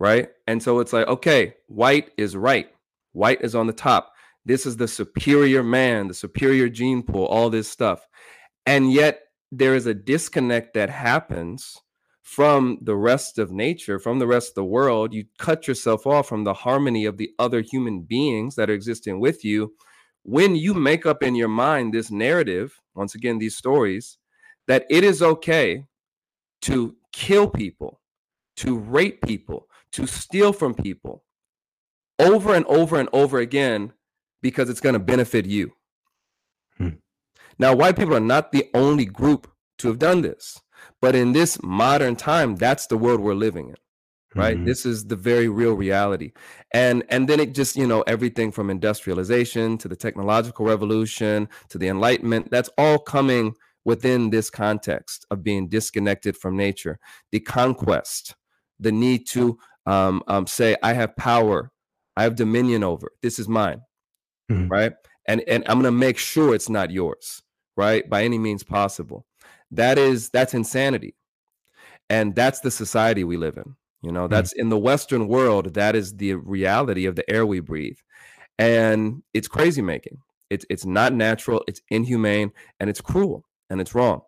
[0.00, 2.68] right and so it's like okay white is right
[3.12, 4.12] white is on the top
[4.44, 8.06] this is the superior man the superior gene pool all this stuff
[8.66, 9.20] and yet
[9.52, 11.80] there is a disconnect that happens
[12.24, 15.12] from the rest of nature, from the rest of the world.
[15.12, 19.20] You cut yourself off from the harmony of the other human beings that are existing
[19.20, 19.74] with you.
[20.22, 24.16] When you make up in your mind this narrative, once again, these stories,
[24.66, 25.84] that it is okay
[26.62, 28.00] to kill people,
[28.56, 31.22] to rape people, to steal from people
[32.18, 33.92] over and over and over again
[34.44, 35.72] because it's going to benefit you.
[36.76, 36.96] Hmm.
[37.58, 40.60] Now, white people are not the only group to have done this.
[41.00, 43.76] But in this modern time, that's the world we're living in.
[44.36, 44.58] Right.
[44.58, 44.66] Mhm.
[44.66, 46.32] This is the very real reality.
[46.72, 51.78] And and then it just, you know, everything from industrialization to the technological revolution to
[51.78, 53.54] the enlightenment, that's all coming
[53.84, 56.98] within this context of being disconnected from nature.
[57.32, 58.34] The conquest,
[58.78, 61.70] the need to um, um, say, I have power,
[62.16, 63.80] I have dominion over, this is mine.
[64.50, 64.70] Mhm.
[64.70, 64.92] Right.
[65.26, 67.42] And and I'm gonna make sure it's not yours,
[67.76, 68.08] right?
[68.08, 69.26] By any means possible.
[69.70, 71.14] That is that's insanity.
[72.10, 74.28] And that's the society we live in you know?
[74.28, 77.96] That's in the western world that is the reality of the air we breathe.
[78.58, 80.18] And it's crazy making.
[80.50, 84.20] It's it's not natural it's inhumane and it's cruel and it's wrong.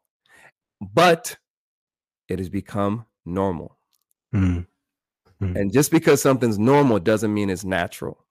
[0.80, 1.36] But
[2.28, 3.76] it has become normal.
[4.34, 4.66] Mm.
[5.40, 8.24] and just because something's normal doesn't mean it's natural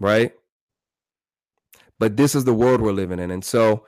[0.00, 0.32] right
[2.02, 3.30] but this is the world we're living in.
[3.30, 3.86] And so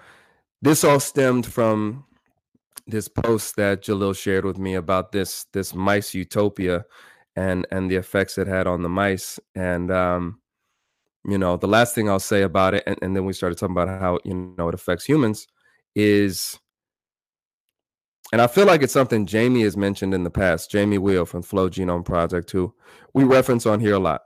[0.62, 2.05] this all stemmed from
[2.87, 6.85] this post that Jaleel shared with me about this this mice utopia
[7.35, 9.40] and and the effects it had on the mice.
[9.57, 10.40] And um
[11.29, 13.74] you know the last thing I'll say about it and, and then we started talking
[13.74, 15.48] about how you know it affects humans
[15.96, 16.57] is
[18.33, 21.42] and I feel like it's something Jamie has mentioned in the past Jamie Wheal from
[21.42, 22.72] Flow Genome Project who
[23.12, 24.20] we reference on here a lot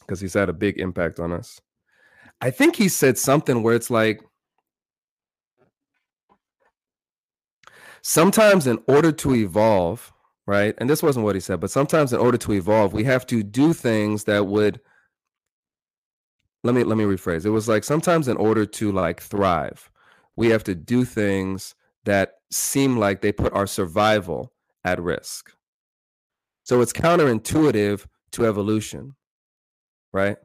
[0.00, 1.60] because he's had a big impact on us
[2.40, 4.20] I think he said something where it's like
[8.02, 10.12] sometimes in order to evolve
[10.46, 13.26] right and this wasn't what he said but sometimes in order to evolve we have
[13.26, 14.80] to do things that would
[16.62, 17.46] let me let me rephrase.
[17.46, 19.90] It was like sometimes in order to like thrive
[20.36, 24.52] we have to do things that seem like they put our survival
[24.84, 25.52] at risk.
[26.62, 29.14] So it's counterintuitive to evolution
[30.12, 30.36] right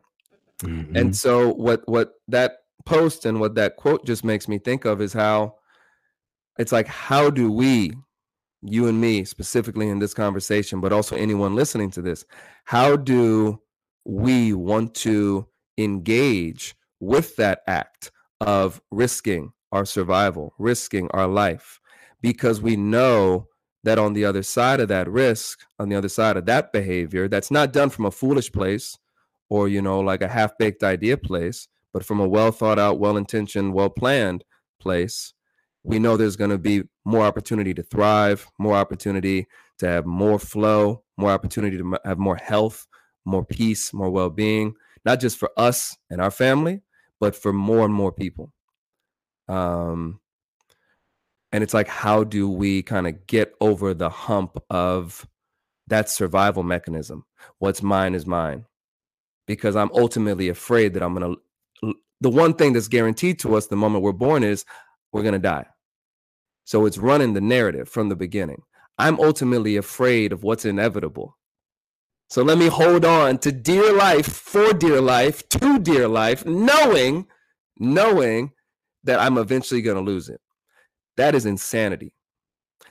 [0.61, 0.95] Mhm.
[0.95, 5.01] and so what what that post and what that quote just makes me think of
[5.01, 5.55] is how
[6.57, 7.93] it's like how do we
[8.63, 12.25] you and me specifically in this conversation but also anyone listening to this
[12.65, 13.59] how do
[14.05, 15.47] we want to
[15.77, 21.79] engage with that act of risking our survival risking our life
[22.21, 23.47] because we know
[23.83, 27.27] that on the other side of that risk on the other side of that behavior
[27.27, 28.97] that's not done from a foolish place
[29.51, 33.17] or you know like a half-baked idea place but from a well thought out well
[33.17, 34.43] intentioned well planned
[34.79, 35.33] place
[35.83, 39.45] we know there's going to be more opportunity to thrive more opportunity
[39.77, 42.87] to have more flow more opportunity to have more health
[43.25, 46.81] more peace more well-being not just for us and our family
[47.19, 48.51] but for more and more people.
[49.47, 50.19] Um
[51.51, 55.27] and it's like how do we kind of get over the hump of
[55.87, 57.25] that survival mechanism?
[57.59, 58.65] What's mine is mine
[59.47, 61.93] because I'm ultimately afraid that I'm going to.
[62.21, 64.65] The one thing that's guaranteed to us the moment we're born is
[65.11, 65.65] we're going to die.
[66.65, 68.61] So it's running the narrative from the beginning.
[68.97, 71.37] I'm ultimately afraid of what's inevitable.
[72.29, 77.27] So let me hold on to dear life, for dear life, to dear life, knowing,
[77.77, 78.51] knowing
[79.03, 80.39] that I'm eventually going to lose it.
[81.17, 82.13] That is insanity.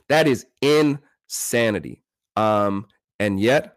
[0.09, 2.03] That is insanity.
[2.37, 2.87] Um,
[3.19, 3.77] and yet,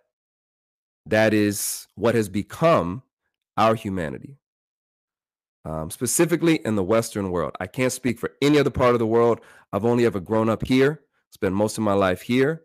[1.05, 3.03] that is what has become
[3.57, 4.37] our humanity.
[5.65, 7.55] Um, specifically in the Western world.
[7.61, 9.39] I can't speak for any other part of the world.
[9.71, 12.63] I've only ever grown up here, spent most of my life here,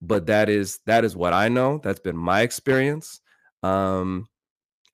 [0.00, 1.80] but that is that is what I know.
[1.82, 3.20] That's been my experience.
[3.64, 4.28] Um,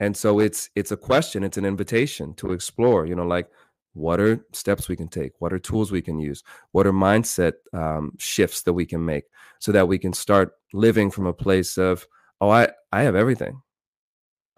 [0.00, 3.04] and so it's it's a question, it's an invitation to explore.
[3.06, 3.50] You know, like
[3.94, 5.32] what are steps we can take?
[5.38, 6.42] What are tools we can use?
[6.72, 9.24] What are mindset um, shifts that we can make
[9.58, 12.06] so that we can start living from a place of
[12.42, 13.62] oh, I I have everything.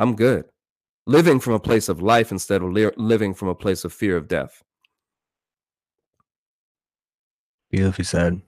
[0.00, 0.46] I'm good
[1.06, 4.16] living from a place of life instead of li- living from a place of fear
[4.16, 4.62] of death.
[7.70, 8.40] Beautifully said.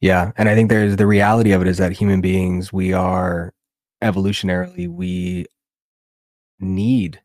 [0.00, 0.32] Yeah.
[0.36, 3.54] And I think there's the reality of it is that human beings, we are
[4.02, 5.46] evolutionarily, we
[6.60, 7.20] need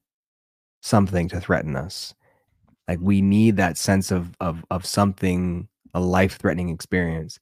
[0.81, 2.13] something to threaten us.
[2.87, 7.39] Like we need that sense of of of something, a life-threatening experience.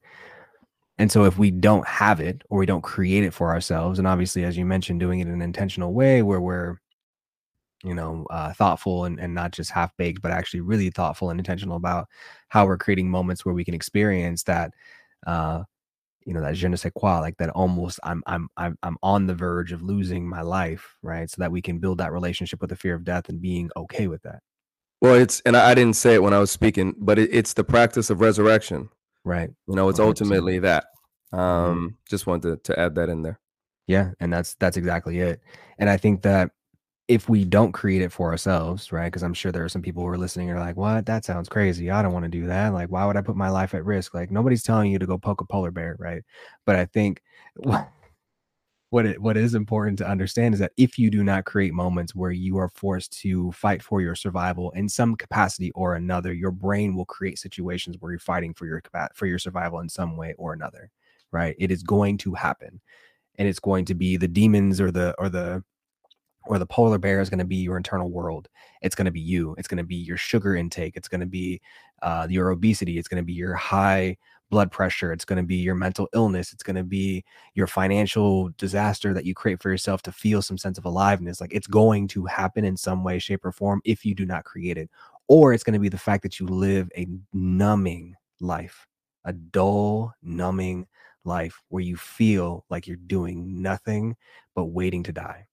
[1.00, 4.08] And so if we don't have it or we don't create it for ourselves, and
[4.08, 6.78] obviously, as you mentioned, doing it in an intentional way where we're,
[7.84, 11.40] you know, uh, thoughtful and, and not just half baked, but actually really thoughtful and
[11.40, 12.08] intentional about
[12.50, 14.72] how we're creating moments where we can experience that,
[15.28, 15.64] uh,
[16.26, 19.28] you know, that je ne sais quoi, like that almost I'm I'm I'm I'm on
[19.28, 21.30] the verge of losing my life, right?
[21.30, 24.08] So that we can build that relationship with the fear of death and being okay
[24.08, 24.40] with that.
[25.00, 27.64] Well, it's and I didn't say it when I was speaking, but it, it's the
[27.64, 28.90] practice of resurrection.
[29.28, 29.50] Right.
[29.68, 30.06] You know, it's 100%.
[30.06, 30.86] ultimately that.
[31.34, 31.40] Mm-hmm.
[31.40, 31.96] Um, mm-hmm.
[32.10, 33.40] just wanted to, to add that in there.
[33.86, 35.42] Yeah, and that's that's exactly it.
[35.80, 36.52] And I think that
[37.08, 39.06] if we don't create it for ourselves, right?
[39.06, 41.06] Because I'm sure there are some people who are listening are like, "What?
[41.06, 41.90] That sounds crazy.
[41.92, 42.74] I don't want to do that.
[42.74, 44.14] Like, why would I put my life at risk?
[44.14, 46.24] Like, nobody's telling you to go poke a polar bear, right?"
[46.66, 47.22] But I think
[47.56, 47.90] what
[48.92, 52.32] it what is important to understand is that if you do not create moments where
[52.32, 56.96] you are forced to fight for your survival in some capacity or another your brain
[56.96, 58.82] will create situations where you're fighting for your
[59.14, 60.90] for your survival in some way or another
[61.32, 61.56] right?
[61.60, 62.82] It is going to happen
[63.38, 65.64] and it's going to be the demons or the or the
[66.46, 68.48] or the polar bear is going to be your internal world.
[68.82, 69.54] It's going to be you.
[69.58, 70.96] It's going to be your sugar intake.
[70.96, 71.62] It's going to be
[72.02, 72.98] uh, your obesity.
[72.98, 74.16] It's going to be your high
[74.50, 78.50] blood pressure it's going to be your mental illness it's going to be your financial
[78.58, 82.08] disaster that you create for yourself to feel some sense of aliveness like it's going
[82.08, 84.90] to happen in some way shape or form if you do not create it
[85.28, 88.88] or it's going to be the fact that you live a numbing life
[89.26, 90.88] a dull numbing
[91.28, 94.16] life where you feel like you're doing nothing
[94.56, 95.46] but waiting to die.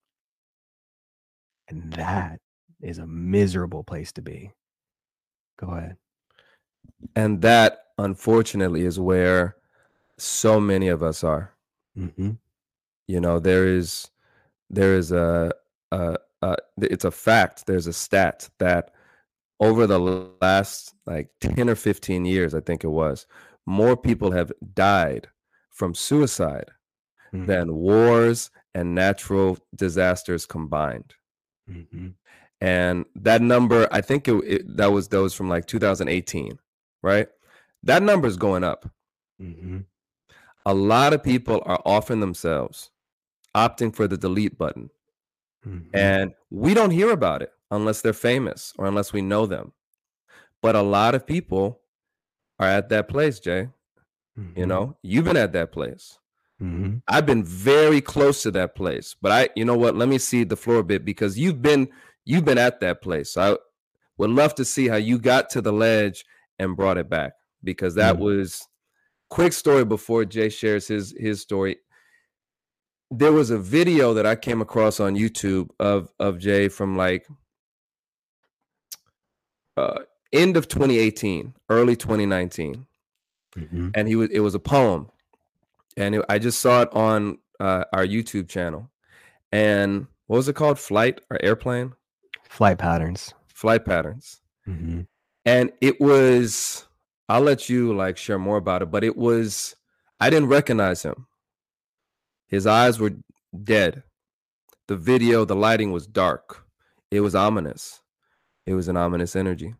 [1.68, 2.40] And that
[2.80, 4.52] is a miserable place to be.
[5.58, 5.96] Go ahead.
[7.16, 9.56] And that unfortunately is where
[10.18, 11.52] so many of us are
[11.98, 12.32] mm-hmm.
[13.06, 14.10] you know there is
[14.70, 15.52] there is a,
[15.92, 18.92] a, a it's a fact there's a stat that
[19.60, 19.98] over the
[20.40, 23.26] last like 10 or 15 years i think it was
[23.66, 25.28] more people have died
[25.70, 26.70] from suicide
[27.32, 27.46] mm-hmm.
[27.46, 31.14] than wars and natural disasters combined
[31.70, 32.08] mm-hmm.
[32.60, 36.58] and that number i think it, it, that was those from like 2018
[37.02, 37.28] right
[37.84, 38.90] that number is going up.
[39.40, 39.80] Mm-hmm.
[40.66, 42.90] A lot of people are offering themselves,
[43.54, 44.90] opting for the delete button.
[45.66, 45.94] Mm-hmm.
[45.94, 49.72] And we don't hear about it unless they're famous or unless we know them.
[50.62, 51.80] But a lot of people
[52.58, 53.68] are at that place, Jay.
[54.38, 54.58] Mm-hmm.
[54.58, 56.18] You know, you've been at that place.
[56.62, 56.98] Mm-hmm.
[57.08, 59.14] I've been very close to that place.
[59.20, 59.96] But I, you know what?
[59.96, 61.88] Let me see the floor a bit because you've been
[62.24, 63.36] you've been at that place.
[63.36, 63.56] I
[64.16, 66.24] would love to see how you got to the ledge
[66.58, 68.24] and brought it back because that mm-hmm.
[68.24, 68.66] was
[69.30, 71.76] quick story before Jay shares his his story.
[73.10, 77.26] There was a video that I came across on YouTube of of Jay from like
[79.76, 80.00] uh,
[80.32, 82.86] end of 2018, early 2019,
[83.56, 83.88] mm-hmm.
[83.94, 85.10] and he was it was a poem,
[85.96, 88.90] and it, I just saw it on uh, our YouTube channel.
[89.52, 90.78] And what was it called?
[90.78, 91.92] Flight or airplane?
[92.48, 93.34] Flight patterns.
[93.48, 94.40] Flight patterns.
[94.66, 95.02] Mm-hmm.
[95.44, 96.86] And it was
[97.28, 99.74] I'll let you like share more about it, but it was
[100.20, 101.26] I didn't recognize him.
[102.46, 103.12] His eyes were
[103.62, 104.02] dead.
[104.88, 106.66] The video, the lighting was dark.
[107.10, 108.00] It was ominous.
[108.66, 109.74] It was an ominous energy.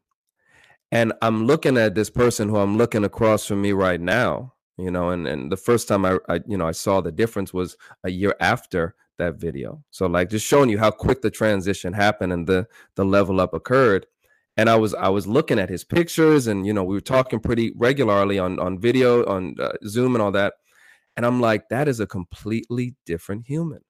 [0.91, 4.91] And I'm looking at this person who I'm looking across from me right now, you
[4.91, 7.77] know, and, and the first time I, I, you know, I saw the difference was
[8.05, 9.83] a year after that video.
[9.91, 12.67] So like just showing you how quick the transition happened and the
[12.97, 14.07] the level up occurred.
[14.57, 17.41] And I was I was looking at his pictures, and you know we were talking
[17.41, 20.55] pretty regularly on on video, on uh, Zoom, and all that.
[21.17, 23.81] And I'm like, that is a completely different human.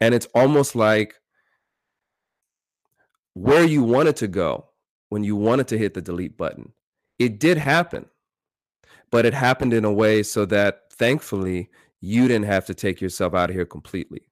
[0.00, 1.14] And it's almost like
[3.34, 4.66] where you wanted to go
[5.10, 6.72] when you wanted to hit the delete button.
[7.18, 8.06] It did happen,
[9.10, 13.34] but it happened in a way so that thankfully you didn't have to take yourself
[13.34, 14.22] out of here completely.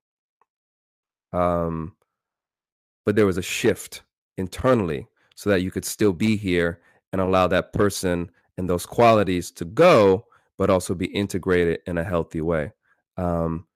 [1.33, 1.95] Um,
[3.05, 4.03] but there was a shift
[4.39, 6.81] internally so that you could still be here
[7.13, 10.25] and allow that person and those qualities to go,
[10.57, 12.73] but also be integrated in a healthy way.
[13.17, 13.67] Um,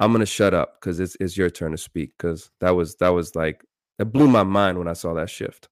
[0.00, 3.10] I'm gonna shut up because it's it's your turn to speak because that was that
[3.10, 3.64] was like
[3.98, 5.68] it blew my mind when I saw that shift.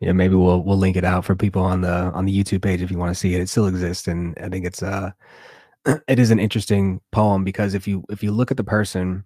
[0.00, 2.82] Yeah, maybe we'll we'll link it out for people on the on the YouTube page
[2.82, 3.40] if you want to see it.
[3.40, 5.12] It still exists, and I think it's uh
[5.86, 9.24] it is an interesting poem because if you if you look at the person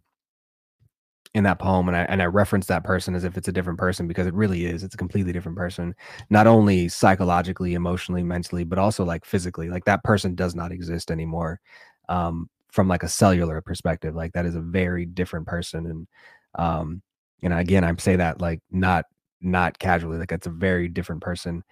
[1.37, 3.79] in that poem and I and I reference that person as if it's a different
[3.79, 4.83] person because it really is.
[4.83, 5.95] It's a completely different person.
[6.31, 9.69] Not only psychologically, emotionally, mentally, but also like physically.
[9.69, 11.61] Like that person does not exist anymore.
[12.09, 14.15] Um, from like a cellular perspective.
[14.15, 15.87] Like that is a very different person.
[15.87, 16.09] And
[16.55, 17.03] um,
[17.43, 19.05] and again, I'm say that like not
[19.43, 21.63] not casually, like it's a very different person.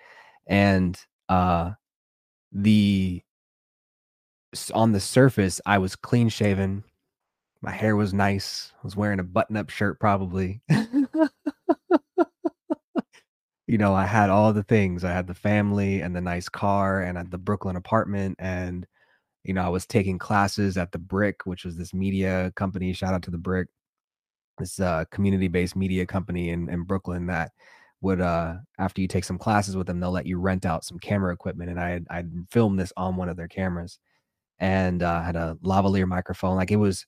[0.46, 0.98] And
[1.30, 1.72] uh
[2.52, 3.22] the
[4.74, 6.84] on the surface, I was clean shaven
[7.64, 8.72] my hair was nice.
[8.76, 10.60] I was wearing a button up shirt, probably.
[13.66, 15.02] you know, I had all the things.
[15.02, 18.36] I had the family and the nice car and the Brooklyn apartment.
[18.38, 18.86] And,
[19.44, 22.92] you know, I was taking classes at the BRIC, which was this media company.
[22.92, 23.68] Shout out to the BRIC,
[24.58, 27.52] this uh, community based media company in, in Brooklyn that
[28.02, 30.98] would, uh, after you take some classes with them, they'll let you rent out some
[30.98, 31.70] camera equipment.
[31.70, 33.98] And I I'd filmed this on one of their cameras
[34.58, 36.56] and uh, had a lavalier microphone.
[36.56, 37.06] Like it was,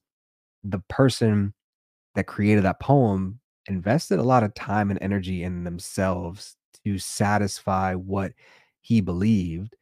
[0.68, 1.54] the person
[2.14, 7.94] that created that poem invested a lot of time and energy in themselves to satisfy
[7.94, 8.32] what
[8.80, 9.74] he believed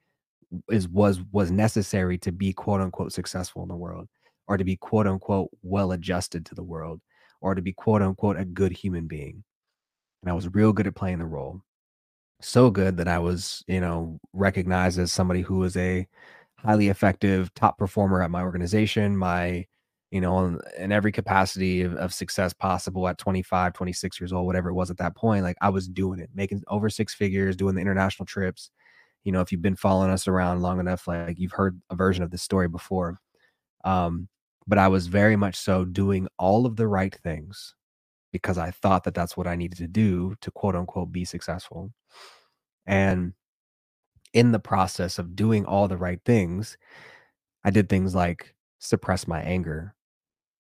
[0.70, 4.08] is was was necessary to be quote unquote successful in the world
[4.46, 7.00] or to be quote unquote well adjusted to the world
[7.40, 9.42] or to be quote unquote a good human being.
[10.22, 11.60] And i was real good at playing the role.
[12.40, 16.06] So good that i was you know recognized as somebody who was a
[16.56, 19.66] highly effective top performer at my organization my
[20.14, 24.68] you know, in every capacity of, of, success possible at 25, 26 years old, whatever
[24.68, 25.42] it was at that point.
[25.42, 28.70] Like I was doing it, making over six figures, doing the international trips.
[29.24, 32.22] You know, if you've been following us around long enough, like you've heard a version
[32.22, 33.18] of this story before.
[33.84, 34.28] Um,
[34.68, 37.74] but I was very much so doing all of the right things
[38.30, 41.90] because I thought that that's what I needed to do to quote unquote be successful.
[42.86, 43.32] And
[44.32, 46.78] in the process of doing all the right things,
[47.64, 49.92] I did things like suppress my anger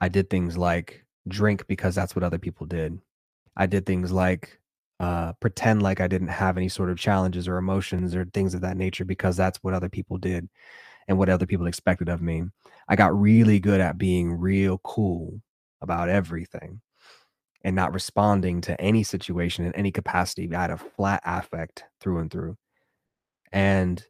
[0.04, 3.00] I did things like drink because that's what other people did.
[3.56, 4.60] I did things like
[5.00, 8.60] uh, pretend like I didn't have any sort of challenges or emotions or things of
[8.60, 10.46] that nature because that's what other people did
[11.08, 12.42] and what other people expected of me.
[12.86, 15.40] I got really good at being real cool
[15.80, 16.82] about everything
[17.62, 20.54] and not responding to any situation in any capacity.
[20.54, 22.58] I had a flat affect through and through.
[23.52, 24.04] And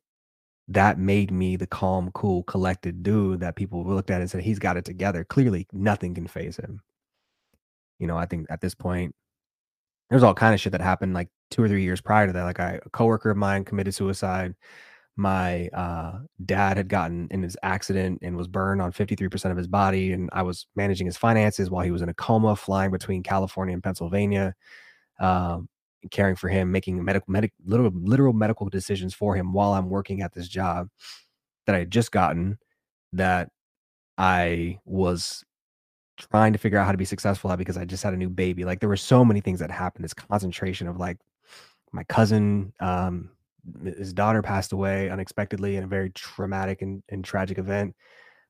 [0.69, 4.59] that made me the calm, cool, collected dude that people looked at and said, he's
[4.59, 5.25] got it together.
[5.25, 6.81] Clearly, nothing can phase him.
[7.99, 9.15] You know, I think at this point,
[10.11, 12.45] there's all kind of shit that happened like two or three years prior to that.
[12.45, 14.55] Like I, a coworker of mine committed suicide.
[15.17, 19.69] My uh, dad had gotten in his accident and was burned on 53% of his
[19.69, 20.13] body.
[20.13, 23.75] And I was managing his finances while he was in a coma, flying between California
[23.75, 24.55] and Pennsylvania.
[25.21, 25.69] Um,
[26.11, 30.23] caring for him, making medical, medic, literal, literal medical decisions for him while I'm working
[30.23, 30.89] at this job
[31.67, 32.59] that I had just gotten
[33.13, 33.51] that
[34.19, 35.45] I was
[36.17, 38.31] trying to figure out how to be successful at because I just had a new
[38.31, 38.65] baby.
[38.65, 40.05] Like there were so many things that happened.
[40.05, 41.19] This concentration of like
[41.93, 43.31] my cousin, um,
[43.83, 47.95] his daughter passed away unexpectedly in a very traumatic and, and tragic event.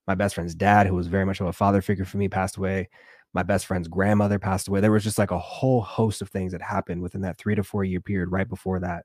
[0.06, 2.56] My best friend's dad, who was very much of a father figure for me, passed
[2.56, 2.88] away
[3.34, 4.80] my best friend's grandmother passed away.
[4.80, 7.64] There was just like a whole host of things that happened within that three to
[7.64, 9.04] four year period right before that.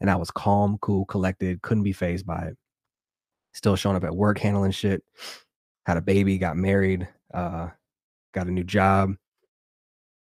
[0.00, 2.58] And I was calm, cool, collected, couldn't be phased by it.
[3.52, 5.04] Still showing up at work, handling shit.
[5.86, 7.68] Had a baby, got married, uh,
[8.34, 9.14] got a new job,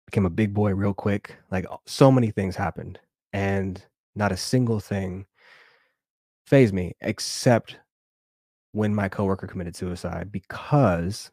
[0.06, 1.36] became a big boy real quick.
[1.50, 3.00] Like so many things happened.
[3.32, 3.84] And
[4.14, 5.26] not a single thing
[6.46, 7.78] phased me except
[8.72, 11.30] when my coworker committed suicide because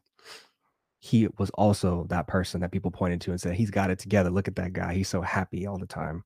[1.00, 4.30] he was also that person that people pointed to and said, he's got it together.
[4.30, 4.94] Look at that guy.
[4.94, 6.24] He's so happy all the time.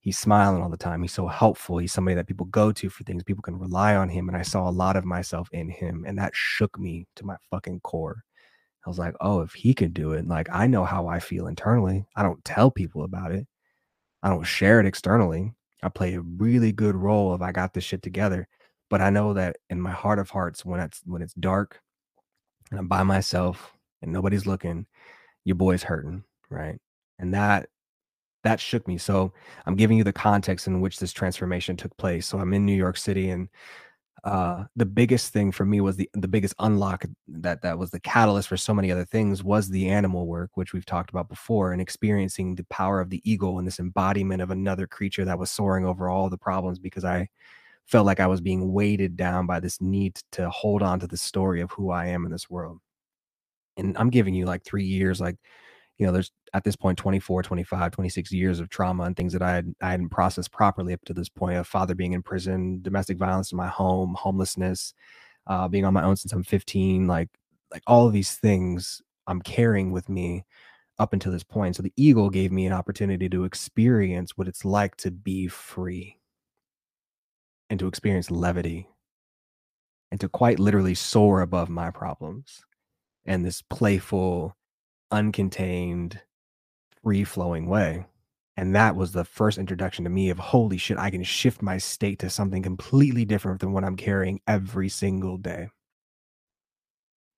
[0.00, 1.02] He's smiling all the time.
[1.02, 1.78] He's so helpful.
[1.78, 3.24] He's somebody that people go to for things.
[3.24, 4.28] People can rely on him.
[4.28, 6.04] And I saw a lot of myself in him.
[6.06, 8.22] And that shook me to my fucking core.
[8.86, 11.46] I was like, oh, if he could do it, like I know how I feel
[11.46, 12.06] internally.
[12.16, 13.46] I don't tell people about it.
[14.22, 15.52] I don't share it externally.
[15.82, 18.48] I play a really good role if I got this shit together.
[18.90, 21.80] But I know that in my heart of hearts, when it's when it's dark
[22.70, 24.86] and I'm by myself and nobody's looking,
[25.44, 26.78] your boy's hurting, right?
[27.18, 27.68] And that
[28.42, 28.98] that shook me.
[28.98, 29.32] So
[29.66, 32.26] I'm giving you the context in which this transformation took place.
[32.26, 33.48] So I'm in New York City and
[34.24, 38.00] uh the biggest thing for me was the the biggest unlock that that was the
[38.00, 41.72] catalyst for so many other things was the animal work which we've talked about before
[41.72, 45.50] and experiencing the power of the eagle and this embodiment of another creature that was
[45.50, 47.26] soaring over all the problems because i
[47.86, 51.16] felt like i was being weighted down by this need to hold on to the
[51.16, 52.78] story of who i am in this world
[53.80, 55.36] and i'm giving you like 3 years like
[56.00, 59.42] you know, there's at this point 24, 25, 26 years of trauma and things that
[59.42, 62.80] I had I hadn't processed properly up to this point of father being in prison,
[62.80, 64.94] domestic violence in my home, homelessness,
[65.46, 67.28] uh, being on my own since I'm 15, like
[67.70, 70.46] like all of these things I'm carrying with me
[70.98, 71.76] up until this point.
[71.76, 76.16] So the eagle gave me an opportunity to experience what it's like to be free
[77.68, 78.88] and to experience levity
[80.10, 82.64] and to quite literally soar above my problems
[83.24, 84.56] and this playful
[85.12, 86.18] uncontained,
[87.02, 88.06] free flowing way.
[88.56, 91.78] And that was the first introduction to me of holy shit, I can shift my
[91.78, 95.68] state to something completely different than what I'm carrying every single day.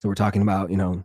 [0.01, 1.05] So we're talking about, you know,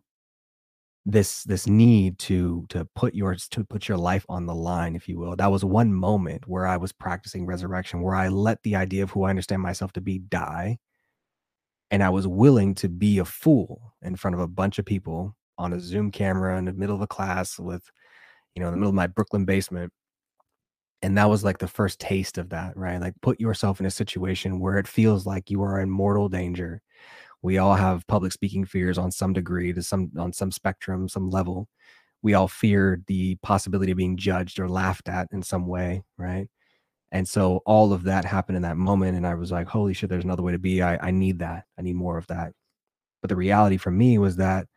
[1.07, 5.07] this this need to to put yours to put your life on the line if
[5.07, 8.75] you will that was one moment where i was practicing resurrection where i let the
[8.75, 10.77] idea of who i understand myself to be die
[11.91, 15.35] and i was willing to be a fool in front of a bunch of people
[15.57, 17.83] on a Zoom camera in the middle of a class with,
[18.55, 19.91] you know, in the middle of my Brooklyn basement.
[21.01, 22.99] And that was like the first taste of that, right?
[22.99, 26.81] Like put yourself in a situation where it feels like you are in mortal danger.
[27.43, 31.29] We all have public speaking fears on some degree, to some on some spectrum, some
[31.29, 31.67] level.
[32.23, 36.47] We all fear the possibility of being judged or laughed at in some way, right?
[37.11, 39.15] And so all of that happened in that moment.
[39.15, 40.81] And I was like, holy shit, there's another way to be.
[40.81, 41.65] I, I need that.
[41.77, 42.51] I need more of that.
[43.21, 44.67] But the reality for me was that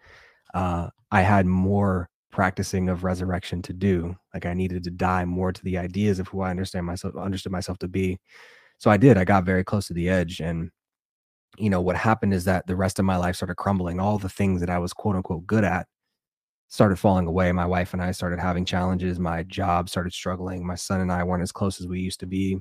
[0.55, 4.17] uh, I had more practicing of resurrection to do.
[4.33, 7.53] Like I needed to die more to the ideas of who I understand myself, understood
[7.53, 8.19] myself to be.
[8.79, 9.19] So I did.
[9.19, 10.71] I got very close to the edge, and
[11.59, 14.01] you know what happened is that the rest of my life started crumbling.
[14.01, 15.87] All the things that I was quote unquote good at
[16.71, 17.53] started falling away.
[17.53, 19.19] My wife and I started having challenges.
[19.19, 20.67] My job started struggling.
[20.67, 22.59] My son and I weren't as close as we used to be.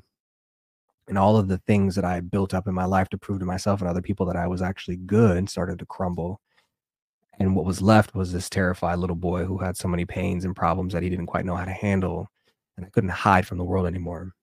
[1.08, 3.46] And all of the things that I built up in my life to prove to
[3.46, 6.42] myself and other people that I was actually good started to crumble
[7.40, 10.56] and what was left was this terrified little boy who had so many pains and
[10.56, 12.30] problems that he didn't quite know how to handle.
[12.76, 14.34] And I couldn't hide from the world anymore.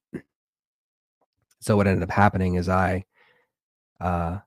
[1.60, 3.04] So what ended up happening is I
[4.00, 4.38] uh,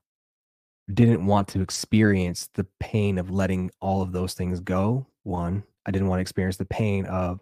[0.94, 5.06] didn't want to experience the pain of letting all of those things go.
[5.22, 7.40] One, I didn't want to experience the pain of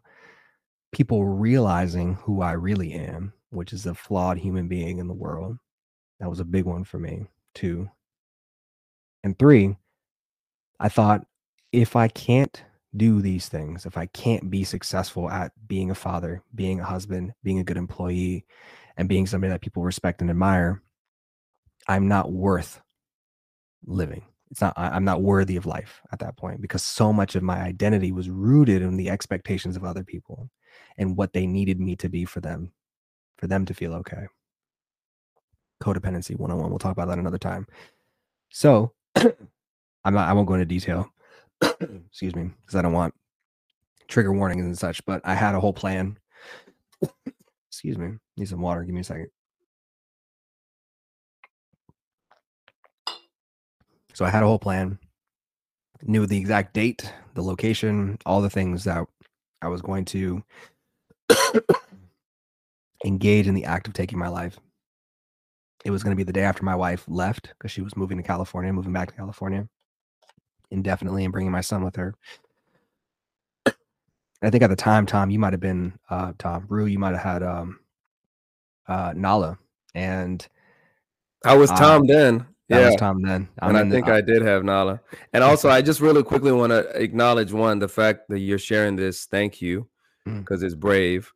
[0.92, 5.58] people realizing who I really am, which is a flawed human being in the world.
[6.20, 7.26] That was a big one for me.
[7.54, 7.90] Two.
[9.24, 9.76] And three,
[10.80, 11.26] I thought
[11.72, 12.62] if I can't
[12.96, 17.32] do these things, if I can't be successful at being a father, being a husband,
[17.42, 18.46] being a good employee,
[18.96, 20.82] and being somebody that people respect and admire,
[21.86, 22.80] I'm not worth
[23.86, 24.22] living.
[24.50, 27.60] It's not, I'm not worthy of life at that point because so much of my
[27.60, 30.48] identity was rooted in the expectations of other people
[30.96, 32.72] and what they needed me to be for them,
[33.36, 34.26] for them to feel okay.
[35.82, 36.70] Codependency 101.
[36.70, 37.66] We'll talk about that another time.
[38.50, 41.10] So I'm not, I won't go into detail.
[41.60, 43.14] Excuse me, because I don't want
[44.08, 45.04] trigger warnings and such.
[45.04, 46.18] But I had a whole plan.
[47.68, 48.14] Excuse me.
[48.36, 48.82] Need some water.
[48.82, 49.28] Give me a second.
[54.18, 54.98] So I had a whole plan.
[56.02, 59.06] Knew the exact date, the location, all the things that
[59.62, 60.42] I was going to
[63.04, 64.58] engage in the act of taking my life.
[65.84, 68.16] It was going to be the day after my wife left because she was moving
[68.16, 69.68] to California, moving back to California
[70.72, 72.16] indefinitely and bringing my son with her.
[73.66, 76.90] I think at the time, Tom, you might have been uh, Tom Rua.
[76.90, 77.78] You might have had um,
[78.88, 79.60] uh, Nala,
[79.94, 80.44] and
[81.44, 82.48] I was Tom then.
[82.68, 83.48] That yeah, was Tom then.
[83.60, 85.00] I'm and I think the, I did have Nala.
[85.32, 88.96] And also, I just really quickly want to acknowledge one the fact that you're sharing
[88.96, 89.24] this.
[89.24, 89.88] Thank you,
[90.24, 90.64] because mm.
[90.64, 91.32] it's brave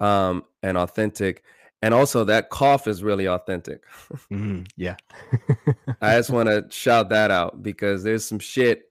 [0.00, 1.42] um, and authentic.
[1.80, 3.84] And also, that cough is really authentic.
[4.30, 4.62] mm-hmm.
[4.76, 4.96] Yeah.
[6.00, 8.90] I just want to shout that out because there's some shit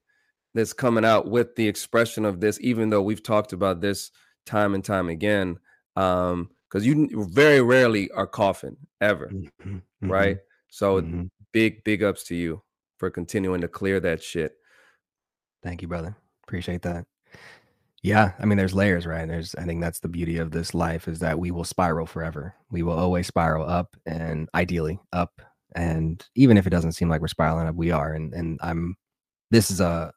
[0.55, 4.11] that's coming out with the expression of this, even though we've talked about this
[4.45, 5.57] time and time again.
[5.95, 9.75] Um, because you very rarely are coughing ever, mm-hmm.
[9.75, 10.11] mm-hmm.
[10.11, 10.37] right?
[10.69, 11.25] So mm-hmm.
[11.53, 12.61] Big, big ups to you
[12.97, 14.55] for continuing to clear that shit.
[15.61, 16.15] Thank you, brother.
[16.43, 17.05] Appreciate that.
[18.01, 19.25] Yeah, I mean, there's layers, right?
[19.25, 22.53] There's, I think that's the beauty of this life is that we will spiral forever.
[22.69, 25.41] We will always spiral up, and ideally up.
[25.75, 28.13] And even if it doesn't seem like we're spiraling up, we are.
[28.13, 28.97] And and I'm,
[29.51, 30.11] this is a,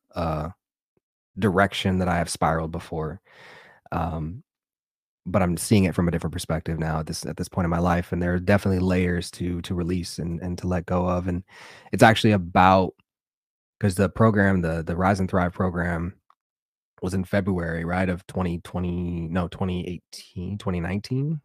[1.38, 3.20] direction that I have spiraled before,
[3.92, 4.42] um,
[5.26, 7.70] but I'm seeing it from a different perspective now at this at this point in
[7.70, 8.12] my life.
[8.12, 11.28] And there are definitely layers to to release and and to let go of.
[11.28, 11.42] And
[11.92, 12.94] it's actually about
[13.78, 16.14] because the program, the the Rise and Thrive program
[17.02, 18.08] was in February, right?
[18.08, 21.40] Of 2020, no, 2018, 2019,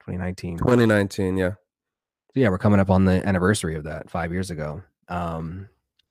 [0.00, 0.58] 2019.
[0.58, 1.50] 2019, yeah.
[1.50, 4.82] So yeah, we're coming up on the anniversary of that five years ago.
[5.08, 5.68] Um,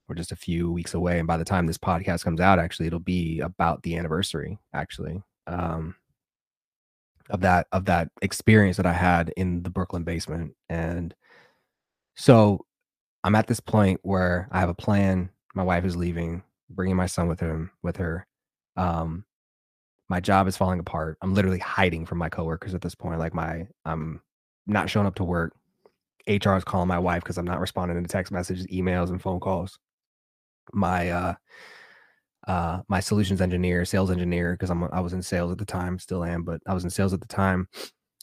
[0.08, 1.18] we're just a few weeks away.
[1.18, 5.22] And by the time this podcast comes out, actually, it'll be about the anniversary, actually.
[5.46, 5.94] Um,
[7.30, 10.54] of that of that experience that I had in the Brooklyn basement.
[10.68, 11.14] And
[12.16, 12.64] so
[13.24, 15.30] I'm at this point where I have a plan.
[15.54, 18.26] My wife is leaving, bringing my son with him with her.
[18.76, 19.24] Um,
[20.08, 21.18] my job is falling apart.
[21.22, 23.20] I'm literally hiding from my coworkers at this point.
[23.20, 24.20] Like my, I'm
[24.66, 25.54] not showing up to work.
[26.26, 29.40] HR is calling my wife because I'm not responding to text messages, emails, and phone
[29.40, 29.78] calls.
[30.72, 31.34] My uh,
[32.50, 36.00] uh, my solutions engineer, sales engineer, because I'm I was in sales at the time,
[36.00, 37.68] still am, but I was in sales at the time.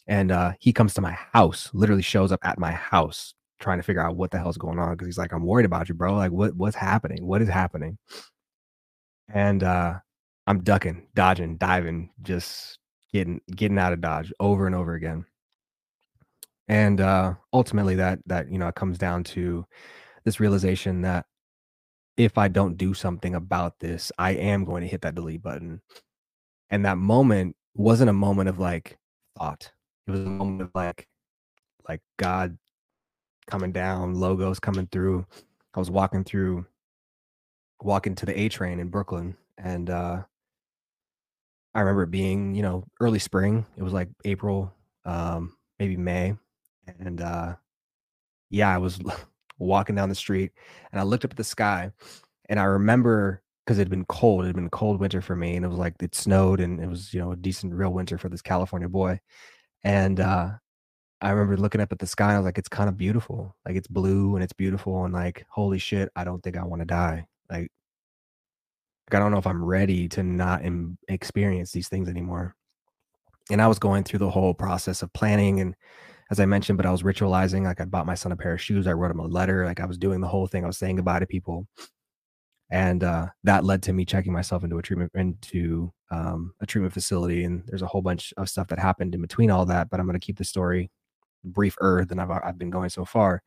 [0.06, 3.82] And uh, he comes to my house, literally shows up at my house, trying to
[3.82, 4.92] figure out what the hell's going on.
[4.92, 6.14] Because he's like, I'm worried about you, bro.
[6.14, 7.26] Like, what what's happening?
[7.26, 7.96] What is happening?
[9.32, 9.94] And uh,
[10.46, 12.78] I'm ducking, dodging, diving, just
[13.12, 15.24] getting getting out of dodge over and over again.
[16.68, 19.64] And uh ultimately that that you know it comes down to
[20.24, 21.24] this realization that
[22.18, 25.80] if I don't do something about this, I am going to hit that delete button.
[26.68, 28.98] And that moment wasn't a moment of like
[29.38, 29.70] thought.
[30.06, 31.06] It was a moment of like
[31.88, 32.58] like God
[33.46, 35.26] coming down, logos coming through.
[35.74, 36.66] I was walking through
[37.80, 40.22] walking to the A train in Brooklyn and uh
[41.72, 43.64] I remember it being, you know, early spring.
[43.76, 44.72] It was like April,
[45.04, 46.34] um, maybe May.
[46.98, 47.54] And uh
[48.50, 48.98] yeah, I was
[49.58, 50.52] walking down the street
[50.92, 51.90] and I looked up at the sky
[52.48, 55.54] and I remember because it had been cold, it had been cold winter for me,
[55.54, 58.16] and it was like it snowed and it was, you know, a decent real winter
[58.16, 59.20] for this California boy.
[59.84, 60.50] And uh
[61.20, 63.56] I remember looking up at the sky, and I was like, it's kind of beautiful.
[63.66, 66.80] Like it's blue and it's beautiful, and like, holy shit, I don't think I want
[66.80, 67.26] to die.
[67.50, 67.70] Like
[69.10, 72.54] I don't know if I'm ready to not em- experience these things anymore.
[73.50, 75.74] And I was going through the whole process of planning and
[76.30, 77.64] as I mentioned, but I was ritualizing.
[77.64, 78.86] Like I bought my son a pair of shoes.
[78.86, 79.64] I wrote him a letter.
[79.64, 80.64] Like I was doing the whole thing.
[80.64, 81.66] I was saying goodbye to people.
[82.70, 86.92] And uh, that led to me checking myself into a treatment into um, a treatment
[86.92, 87.44] facility.
[87.44, 89.88] And there's a whole bunch of stuff that happened in between all that.
[89.88, 90.90] But I'm going to keep the story
[91.44, 93.42] briefer than I've I've been going so far,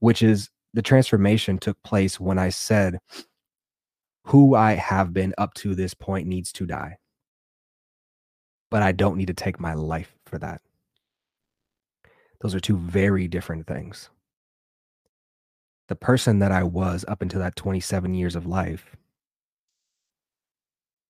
[0.00, 2.98] which is the transformation took place when I said,
[4.24, 6.98] who I have been up to this point needs to die.
[8.70, 10.60] But I don't need to take my life for that.
[12.40, 14.10] Those are two very different things.
[15.88, 18.96] The person that I was up until that 27 years of life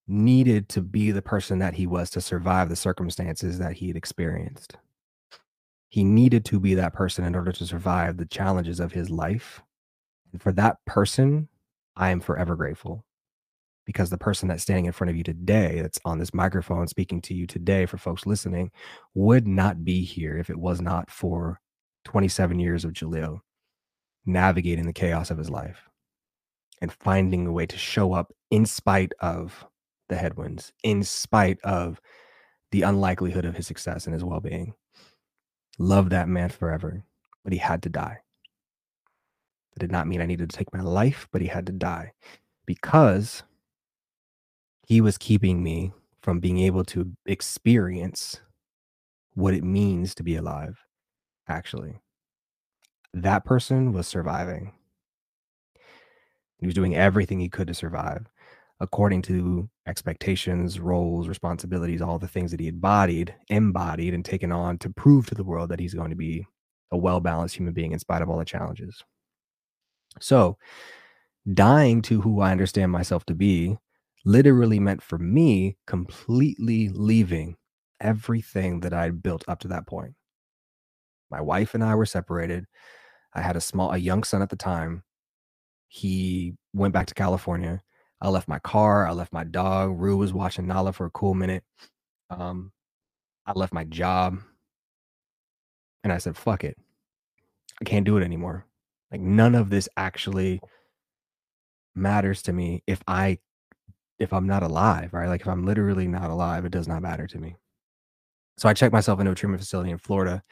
[0.07, 3.97] needed to be the person that he was to survive the circumstances that he had
[3.97, 4.76] experienced.
[5.91, 9.61] He needed to be that person in order to survive the challenges of his life.
[10.33, 11.49] And for that person,
[11.97, 13.05] I am forever grateful
[13.89, 17.22] because the person that's standing in front of you today, that's on this microphone speaking
[17.22, 18.70] to you today for folks listening,
[19.14, 21.59] would not be here if it was not for
[22.05, 23.41] 27 years of Jaleel
[24.26, 25.89] navigating the chaos of his life
[26.82, 29.66] and finding a way to show up in spite of
[30.11, 31.99] the headwinds, in spite of
[32.72, 34.74] the unlikelihood of his success and his well being.
[35.78, 37.03] Love that man forever,
[37.43, 38.18] but he had to die.
[39.72, 42.12] That did not mean I needed to take my life, but he had to die
[42.66, 43.45] because
[44.89, 48.41] he was keeping me from being able to experience
[49.34, 50.78] what it means to be alive,
[51.47, 52.01] actually.
[53.12, 54.72] That person was surviving.
[56.59, 58.26] He was doing everything he could to survive
[58.80, 64.78] according to expectations, roles, responsibilities, all the things that he embodied, embodied, and taken on
[64.78, 66.47] to prove to the world that he's going to be
[66.93, 69.03] a well balanced human being in spite of all the challenges.
[70.20, 70.57] So,
[71.53, 73.76] dying to who I understand myself to be
[74.29, 77.57] literally meant for me completely leaving
[77.99, 80.14] everything that I'd built up to that point.
[81.31, 82.66] My wife and I were separated.
[83.35, 85.03] I had a small, a young son at the time.
[85.89, 87.81] He went back to California.
[88.20, 89.07] I left my car.
[89.07, 89.99] I left my dog.
[89.99, 91.64] Rua was watching Nala for a cool minute.
[92.29, 92.72] Um,
[93.47, 94.41] I left my job.
[96.05, 96.76] And I said, fuck it.
[97.81, 98.66] I can't do it anymore.
[99.11, 100.61] Like, none of this actually
[101.95, 103.39] matters to me if I
[104.19, 105.29] if I'm not alive, right?
[105.29, 107.57] Like if I'm literally not alive, it does not matter to me.
[108.57, 110.43] So I checked myself into a treatment facility in Florida.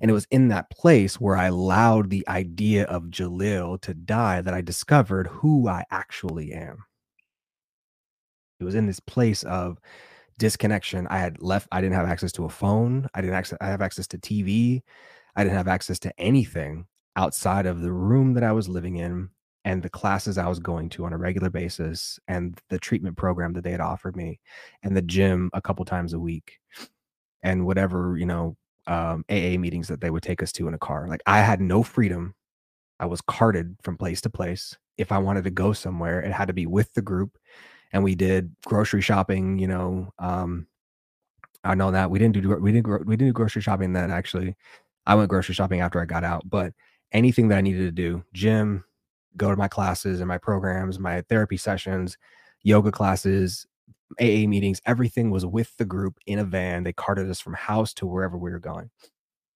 [0.00, 4.42] And it was in that place where I allowed the idea of Jaleel to die
[4.42, 6.84] that I discovered who I actually am.
[8.60, 9.78] It was in this place of
[10.38, 11.06] disconnection.
[11.08, 13.08] I had left, I didn't have access to a phone.
[13.14, 14.82] I didn't access, I have access to TV.
[15.34, 16.86] I didn't have access to anything
[17.16, 19.30] outside of the room that I was living in
[19.66, 23.52] and the classes I was going to on a regular basis and the treatment program
[23.54, 24.38] that they had offered me
[24.84, 26.60] and the gym a couple times a week
[27.42, 28.56] and whatever, you know,
[28.86, 31.08] um, AA meetings that they would take us to in a car.
[31.08, 32.36] Like I had no freedom.
[33.00, 34.76] I was carted from place to place.
[34.98, 37.36] If I wanted to go somewhere, it had to be with the group.
[37.92, 40.12] And we did grocery shopping, you know.
[40.20, 40.68] Um,
[41.64, 44.54] I know that we didn't do we didn't we didn't do grocery shopping then actually.
[45.06, 46.72] I went grocery shopping after I got out, but
[47.10, 48.84] anything that I needed to do, gym,
[49.36, 52.16] go to my classes and my programs, my therapy sessions,
[52.62, 53.66] yoga classes,
[54.20, 56.84] AA meetings, everything was with the group in a van.
[56.84, 58.90] They carted us from house to wherever we were going.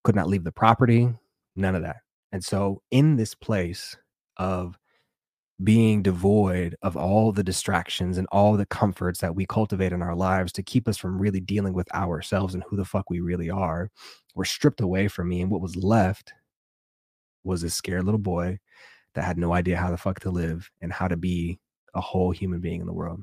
[0.04, 1.12] Could not leave the property,
[1.56, 1.98] none of that.
[2.32, 3.96] And so, in this place
[4.36, 4.78] of
[5.62, 10.16] being devoid of all the distractions and all the comforts that we cultivate in our
[10.16, 13.50] lives to keep us from really dealing with ourselves and who the fuck we really
[13.50, 13.90] are,
[14.34, 15.42] were stripped away from me.
[15.42, 16.32] And what was left
[17.44, 18.58] was this scared little boy
[19.14, 21.58] that had no idea how the fuck to live and how to be
[21.94, 23.22] a whole human being in the world.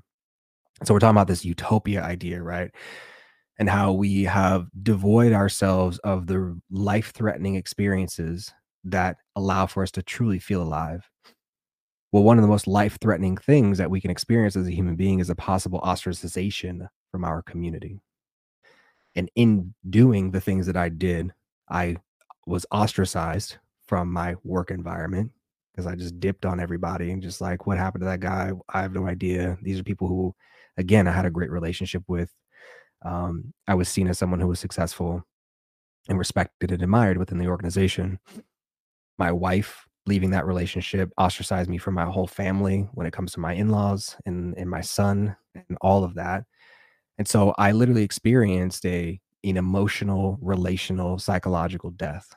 [0.83, 2.71] So we're talking about this utopia idea, right?
[3.57, 9.91] And how we have devoid ourselves of the life threatening experiences that allow for us
[9.91, 11.09] to truly feel alive.
[12.11, 14.95] Well, one of the most life threatening things that we can experience as a human
[14.95, 17.99] being is a possible ostracization from our community.
[19.15, 21.33] And in doing the things that I did,
[21.69, 21.97] I
[22.45, 23.57] was ostracized
[23.87, 25.31] from my work environment
[25.77, 28.51] because I just dipped on everybody and just like, what happened to that guy?
[28.73, 29.57] I have no idea.
[29.61, 30.35] These are people who
[30.77, 32.31] again, I had a great relationship with.
[33.05, 35.23] Um, I was seen as someone who was successful
[36.09, 38.19] and respected and admired within the organization.
[39.19, 43.39] My wife leaving that relationship ostracized me from my whole family when it comes to
[43.39, 46.43] my in-laws and, and my son and all of that.
[47.17, 52.33] And so I literally experienced a an emotional, relational, psychological death.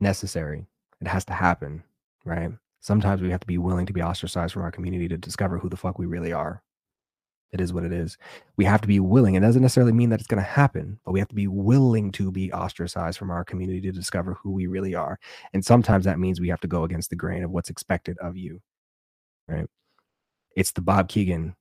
[0.00, 0.66] Necessary.
[1.02, 1.84] It has to happen,
[2.24, 2.52] right?
[2.82, 5.70] sometimes we have to be willing to be ostracized from our community to discover who
[5.70, 6.62] the fuck we really are.
[7.52, 8.16] It is what it is.
[8.56, 9.34] We have to be willing.
[9.34, 12.10] It doesn't necessarily mean that it's going to happen, but we have to be willing
[12.12, 15.18] to be ostracized from our community to discover who we really are.
[15.52, 18.36] And sometimes that means we have to go against the grain of what's expected of
[18.36, 18.60] you.
[19.48, 19.66] Right?
[20.56, 21.54] It's the Bob Kegan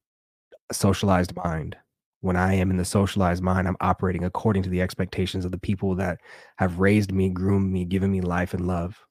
[0.70, 1.76] uh, socialized mind.
[2.22, 5.58] When I am in the socialized mind, I'm operating according to the expectations of the
[5.58, 6.20] people that
[6.58, 9.04] have raised me, groomed me, given me life and love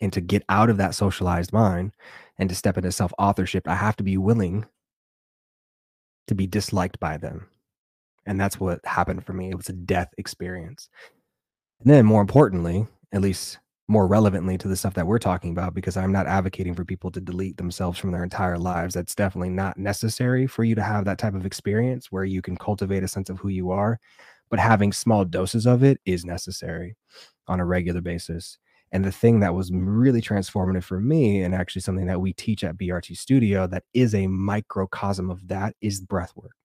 [0.00, 1.92] and to get out of that socialized mind
[2.38, 4.66] and to step into self authorship, I have to be willing
[6.26, 7.48] to be disliked by them.
[8.26, 9.50] And that's what happened for me.
[9.50, 10.88] It was a death experience.
[11.80, 15.72] And then, more importantly, at least more relevantly to the stuff that we're talking about,
[15.72, 18.94] because I'm not advocating for people to delete themselves from their entire lives.
[18.94, 22.56] That's definitely not necessary for you to have that type of experience where you can
[22.56, 24.00] cultivate a sense of who you are.
[24.50, 26.96] But having small doses of it is necessary
[27.46, 28.58] on a regular basis.
[28.96, 32.64] And the thing that was really transformative for me, and actually something that we teach
[32.64, 36.56] at BRT Studio that is a microcosm of that, is breath work.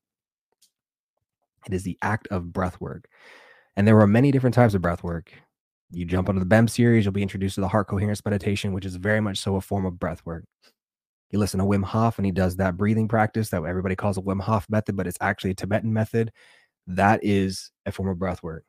[1.67, 3.09] It is the act of breath work.
[3.75, 5.33] And there were many different types of breath work.
[5.89, 8.85] You jump onto the BEM series, you'll be introduced to the heart coherence meditation, which
[8.85, 10.45] is very much so a form of breath work.
[11.31, 14.21] You listen to Wim Hof, and he does that breathing practice that everybody calls a
[14.21, 16.31] Wim Hof method, but it's actually a Tibetan method.
[16.87, 18.63] That is a form of breath work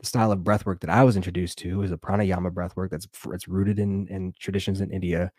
[0.00, 3.48] the style of breathwork that I was introduced to is a pranayama breathwork that's it's
[3.48, 5.32] rooted in in traditions in India,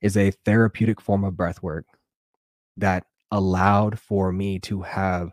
[0.00, 1.84] is a therapeutic form of breathwork
[2.76, 5.32] that allowed for me to have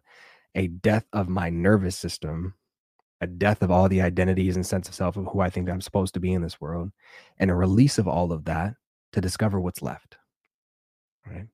[0.55, 2.55] a death of my nervous system,
[3.21, 5.81] a death of all the identities and sense of self of who I think I'm
[5.81, 6.91] supposed to be in this world,
[7.37, 8.75] and a release of all of that
[9.13, 10.17] to discover what's left.
[11.25, 11.47] Right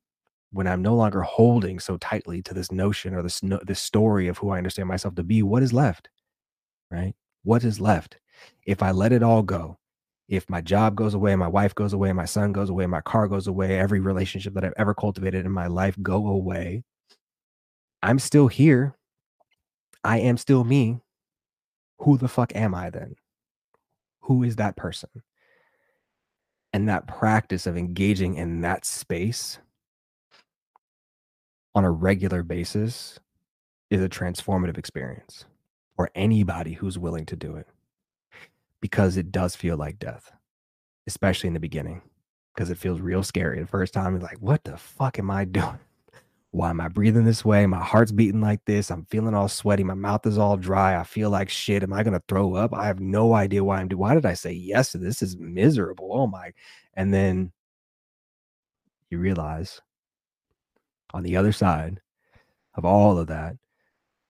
[0.55, 4.37] when I'm no longer holding so tightly to this notion or this this story of
[4.37, 6.07] who I understand myself to be, what is left?
[6.91, 7.13] Right?
[7.43, 8.17] What is left?
[8.65, 9.77] If I let it all go,
[10.27, 13.27] if my job goes away, my wife goes away, my son goes away, my car
[13.27, 16.83] goes away, every relationship that I've ever cultivated in my life go away,
[18.01, 18.95] I'm still here.
[20.03, 20.99] I am still me.
[21.99, 23.15] Who the fuck am I then?
[24.21, 25.09] Who is that person?
[26.73, 29.59] And that practice of engaging in that space
[31.73, 33.19] on a regular basis
[33.89, 35.45] is a transformative experience
[35.97, 37.67] or anybody who's willing to do it
[38.81, 40.31] because it does feel like death,
[41.07, 42.01] especially in the beginning.
[42.55, 43.59] because it feels real scary.
[43.61, 45.79] The first time, it's like, what the fuck am I doing?
[46.51, 47.65] Why am I breathing this way?
[47.65, 48.89] My heart's beating like this.
[48.91, 49.83] I'm feeling all sweaty.
[49.83, 50.97] My mouth is all dry.
[50.99, 51.83] I feel like shit.
[51.83, 52.73] Am I gonna throw up?
[52.73, 53.99] I have no idea why I'm doing.
[53.99, 55.21] Why did I say yes to this?
[55.21, 56.09] Is miserable.
[56.13, 56.53] Oh my!
[56.93, 57.51] And then
[59.09, 59.81] you realize
[61.13, 62.01] on the other side
[62.75, 63.57] of all of that,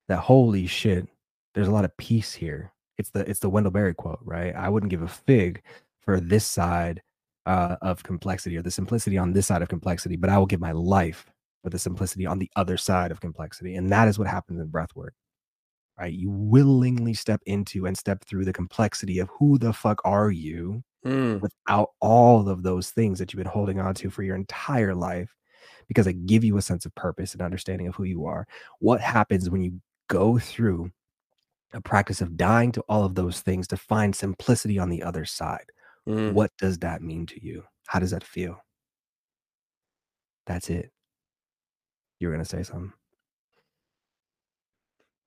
[0.08, 1.08] that holy shit,
[1.56, 2.74] there's a lot of peace here.
[2.98, 4.56] It's the it's the Wendell Berry quote, right?
[4.56, 5.64] I wouldn't give a fig
[6.02, 7.02] for this side
[7.48, 10.62] uh, of complexity or the simplicity on this side of complexity, but I will give
[10.62, 11.26] my life
[11.64, 13.76] for the simplicity on the other side of complexity.
[13.76, 15.14] And that is what happens in breath work,
[16.00, 16.14] right?
[16.14, 20.84] You willingly step into and step through the complexity of who the fuck are you
[21.06, 21.40] Mm.
[21.40, 25.36] without all of those things that you've been holding on to for your entire life
[25.88, 28.48] because they give you a sense of purpose and understanding of who you are.
[28.80, 29.80] What happens when you
[30.10, 30.92] go through
[31.76, 35.26] a practice of dying to all of those things to find simplicity on the other
[35.26, 35.66] side?
[36.08, 36.34] Mm.
[36.34, 37.64] What does that mean to you?
[37.88, 38.58] How does that feel?
[40.48, 40.92] That's it.
[42.20, 42.94] You were going to say something.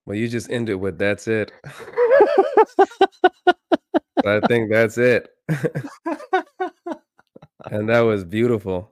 [0.07, 1.53] Well, you just ended with that's it.
[4.24, 5.28] I think that's it.
[7.70, 8.90] and that was beautiful.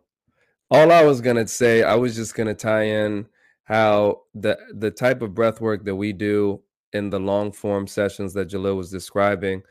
[0.71, 3.27] All I was gonna say, I was just gonna tie in
[3.65, 6.61] how the the type of breath work that we do
[6.93, 9.63] in the long form sessions that Jaleel was describing.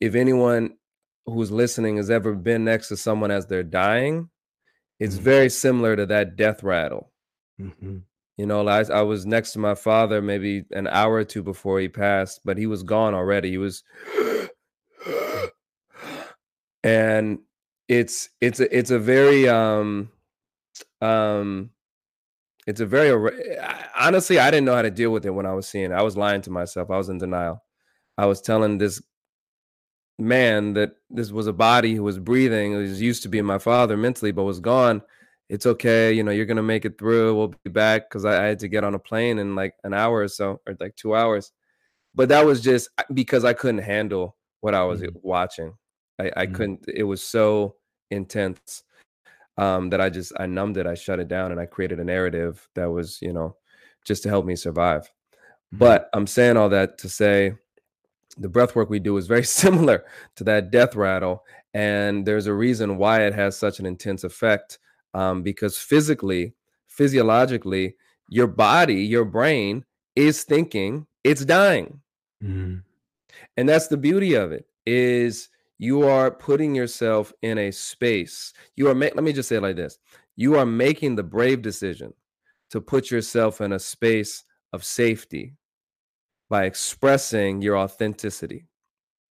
[0.00, 0.76] If anyone
[1.26, 4.28] who's listening has ever been next to someone as they're dying,
[5.00, 5.20] it's Mhm.
[5.20, 7.12] very similar to that death rattle.
[7.60, 8.02] Mhm.
[8.36, 11.78] You know, I, I was next to my father maybe an hour or two before
[11.80, 13.50] he passed, but he was gone already.
[13.50, 13.84] He was,
[16.82, 17.38] and
[17.88, 20.10] it's it's a it's a very um
[21.00, 21.70] um
[22.66, 23.10] it's a very
[23.98, 25.92] honestly I didn't know how to deal with it when I was seeing it.
[25.92, 26.90] I was lying to myself.
[26.90, 27.62] I was in denial.
[28.18, 29.02] I was telling this
[30.18, 33.58] man that this was a body who was breathing, who was used to being my
[33.58, 35.02] father mentally, but was gone.
[35.48, 37.34] It's okay, you know, you're gonna make it through.
[37.36, 39.92] We'll be back because I, I had to get on a plane in like an
[39.94, 41.52] hour or so, or like two hours.
[42.14, 45.10] But that was just because I couldn't handle what I was Mhm.
[45.22, 45.74] watching.
[46.20, 46.54] I, I Mhm.
[46.54, 46.84] couldn't.
[46.88, 47.76] It was so
[48.10, 48.84] intense
[49.56, 50.86] um, that I just I numbed it.
[50.86, 53.56] I shut it down, and I created a narrative that was, you know,
[54.04, 55.02] just to help me survive.
[55.74, 55.78] Mhm.
[55.78, 57.54] But I'm saying all that to say
[58.36, 60.04] the breath work we do is very similar
[60.36, 61.44] to that death rattle.
[61.72, 64.78] And there's a reason why it has such an intense effect
[65.14, 66.54] um, because physically,
[66.88, 67.96] physiologically,
[68.28, 69.84] your body, your brain
[70.16, 72.00] is thinking it's dying.
[72.42, 72.82] Mhm.
[73.56, 75.48] And that's the beauty of it is
[75.78, 78.52] you are putting yourself in a space.
[78.76, 79.98] You are, let me just say it like this
[80.36, 82.12] you are making the brave decision
[82.70, 85.54] to put yourself in a space of safety
[86.50, 88.66] by expressing your authenticity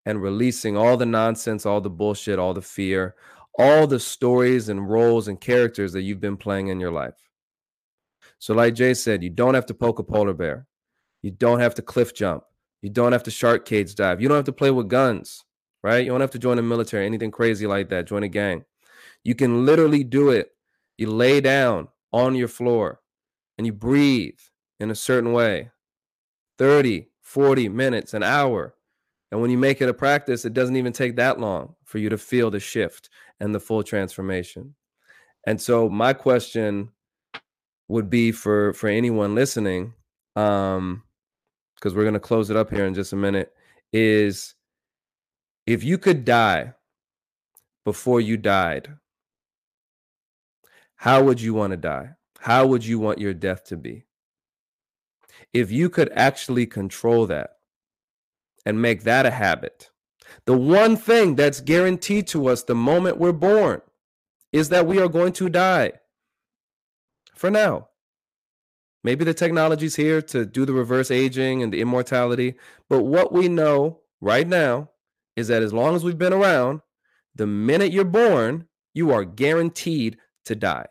[0.06, 3.16] and releasing all the nonsense, all the bullshit, all the fear,
[3.58, 7.30] all the stories and roles and characters that you've been playing in your life.
[8.40, 10.68] So, like Jay said, you don't have to poke a polar bear.
[11.22, 12.44] You don't have to cliff jump.
[12.82, 14.22] You don't have to shark cage dive.
[14.22, 15.46] You don't have to play with guns,
[15.84, 16.04] right?
[16.04, 18.64] You don't have to join the military, anything crazy like that, join a gang.
[19.24, 20.52] You can literally do it.
[20.98, 23.02] You lay down on your floor
[23.58, 24.40] and you breathe
[24.80, 25.72] in a certain way
[26.58, 28.76] 30, 40 minutes, an hour.
[29.32, 32.10] And when you make it a practice, it doesn't even take that long for you
[32.10, 33.10] to feel the shift
[33.40, 34.76] and the full transformation.
[35.46, 36.90] And so my question
[37.88, 39.94] would be for for anyone listening,
[40.36, 41.04] um,
[41.76, 43.52] because we're gonna close it up here in just a minute,
[43.92, 44.56] is
[45.66, 46.74] if you could die
[47.86, 48.96] before you died,
[50.98, 52.12] how would you want to die?
[52.40, 54.06] How would you want your death to be?
[55.54, 57.58] If you could actually control that
[58.66, 59.92] and make that a habit,
[60.46, 63.82] the one thing that's guaranteed to us the moment we're born
[64.52, 65.94] is that we are going to die.
[67.36, 67.90] For now.
[69.04, 72.56] Maybe the technology's here to do the reverse aging and the immortality,
[72.90, 74.90] but what we know right now
[75.36, 76.82] is that as long as we've been around,
[77.36, 80.86] the minute you're born, you are guaranteed to die.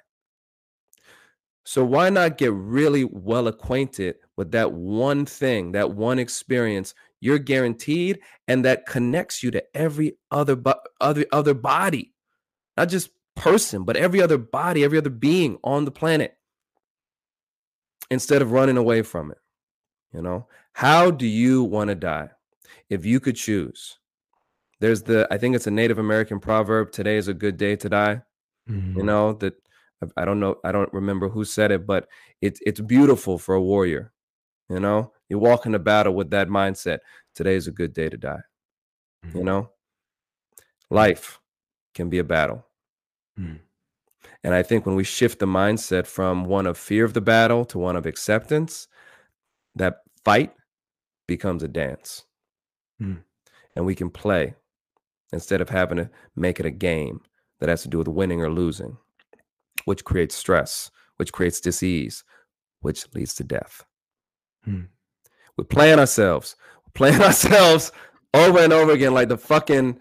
[1.64, 7.38] So why not get really well acquainted with that one thing, that one experience you're
[7.38, 8.18] guaranteed
[8.49, 12.12] and that connects you to every other bo- other other body.
[12.76, 16.36] Not just person, but every other body, every other being on the planet.
[18.11, 19.38] Instead of running away from it.
[20.12, 22.30] You know, how do you want to die?
[22.90, 23.99] If you could choose.
[24.82, 27.88] There's the I think it's a Native American proverb, today is a good day to
[27.88, 28.22] die
[28.68, 29.04] you Mhm.
[29.04, 29.54] know that
[30.16, 32.08] I- don't know i don't remember who said it but
[32.40, 34.12] it's it's beautiful for a warrior
[34.68, 36.98] you know you walk into battle with that mindset
[37.34, 38.42] today is a good day to die
[39.34, 39.44] you Mhm.
[39.50, 39.62] know
[40.90, 41.40] life
[41.94, 42.60] can be a battle
[43.38, 43.58] Mm.
[44.44, 47.64] And I think when we shift the mindset from one of fear of the battle
[47.66, 48.88] to one of acceptance,
[49.74, 50.52] that fight
[51.26, 52.26] becomes a dance.
[53.00, 53.24] Mm.
[53.74, 54.54] And we can play
[55.32, 57.20] instead of having to make it a game
[57.60, 58.96] that has to do with winning or losing,
[59.84, 62.24] which creates stress, which creates disease,
[62.80, 63.84] which leads to death.
[64.66, 64.88] Mm.
[65.56, 67.92] We're playing ourselves, we're playing ourselves
[68.34, 69.98] over and over again, like the fucking,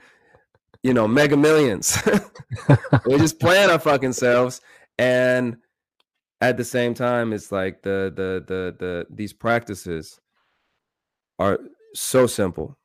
[0.83, 1.97] you know, mega millions.
[3.05, 4.61] we're just playing our fucking selves.
[4.97, 5.57] And
[6.41, 10.19] at the same time, it's like the the the the these practices
[11.39, 11.59] are
[11.93, 12.77] so simple.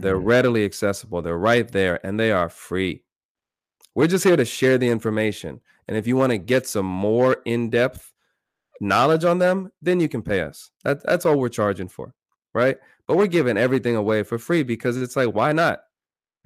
[0.00, 0.24] They're Mm.
[0.26, 1.22] readily accessible.
[1.22, 3.04] They're right there and they are free.
[3.94, 5.60] We're just here to share the information.
[5.88, 8.12] And if you want to get some more in-depth
[8.80, 10.70] knowledge on them, then you can pay us.
[10.84, 12.14] That, that's all we're charging for,
[12.54, 12.78] right?
[13.06, 15.80] But we're giving everything away for free because it's like, why not?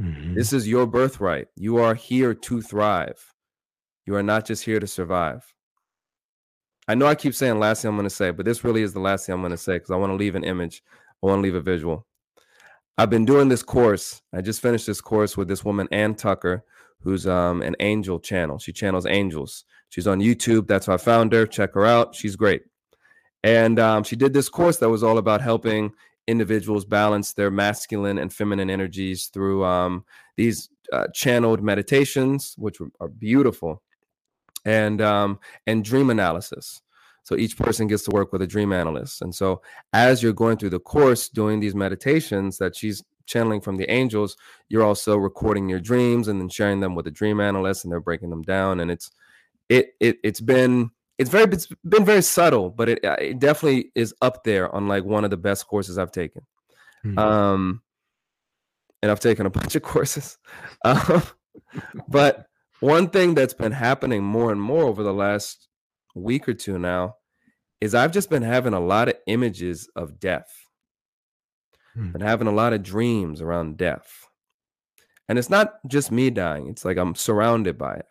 [0.03, 0.35] Mhm.
[0.35, 1.49] This is your birthright.
[1.55, 3.33] You are here to thrive.
[4.07, 5.55] You are not just here to survive.
[6.89, 8.93] I know I keep saying last thing I'm going to say, but this really is
[8.93, 10.83] the last thing I'm going to say because I want to leave an image.
[11.23, 12.07] I want to leave a visual.
[12.97, 14.23] I've been doing this course.
[14.33, 16.65] I just finished this course with this woman, Ann Tucker,
[17.01, 18.59] who's um, an angel channel.
[18.59, 19.65] She channels angels.
[19.89, 20.67] She's on YouTube.
[20.67, 21.47] That's how I found her.
[21.47, 22.15] Check her out.
[22.15, 22.63] She's great.
[23.43, 25.93] And um, she did this course that was all about helping
[26.27, 30.05] individuals balance their masculine and feminine energies through um,
[30.37, 33.83] these uh, channeled meditations, which are beautiful,
[34.65, 36.81] and um, and dream analysis.
[37.25, 39.23] So each person gets to work with a dream analyst.
[39.23, 39.63] And so
[39.93, 44.37] as you're going through the course doing these meditations that she's channeling from the angels,
[44.69, 48.01] you're also recording your dreams and then sharing them with a dream analyst, and they're
[48.01, 48.79] breaking them down.
[48.79, 49.11] And it's
[49.69, 53.91] it it it's been it's very it's been very subtle, but it uh, it definitely
[53.95, 56.43] is up there on like one of the best courses I've taken.
[57.05, 57.19] Mm.
[57.19, 57.83] Um,
[59.03, 60.39] and I've taken a bunch of courses.
[60.85, 61.23] Um,
[62.09, 62.47] but
[62.81, 65.69] one thing that's been happening more and more over the last
[66.15, 67.17] week or two now
[67.81, 70.49] is I've just been having a lot of images of death.
[71.95, 72.13] Hmm.
[72.13, 74.27] Been having a lot of dreams around death.
[75.29, 78.07] And it's not just me dying, it's like I'm surrounded by it.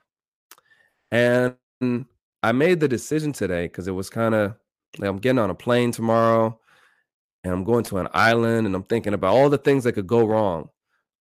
[1.11, 2.05] And
[2.41, 4.55] I made the decision today because it was kind of
[4.97, 6.59] like I'm getting on a plane tomorrow
[7.43, 10.07] and I'm going to an island and I'm thinking about all the things that could
[10.07, 10.69] go wrong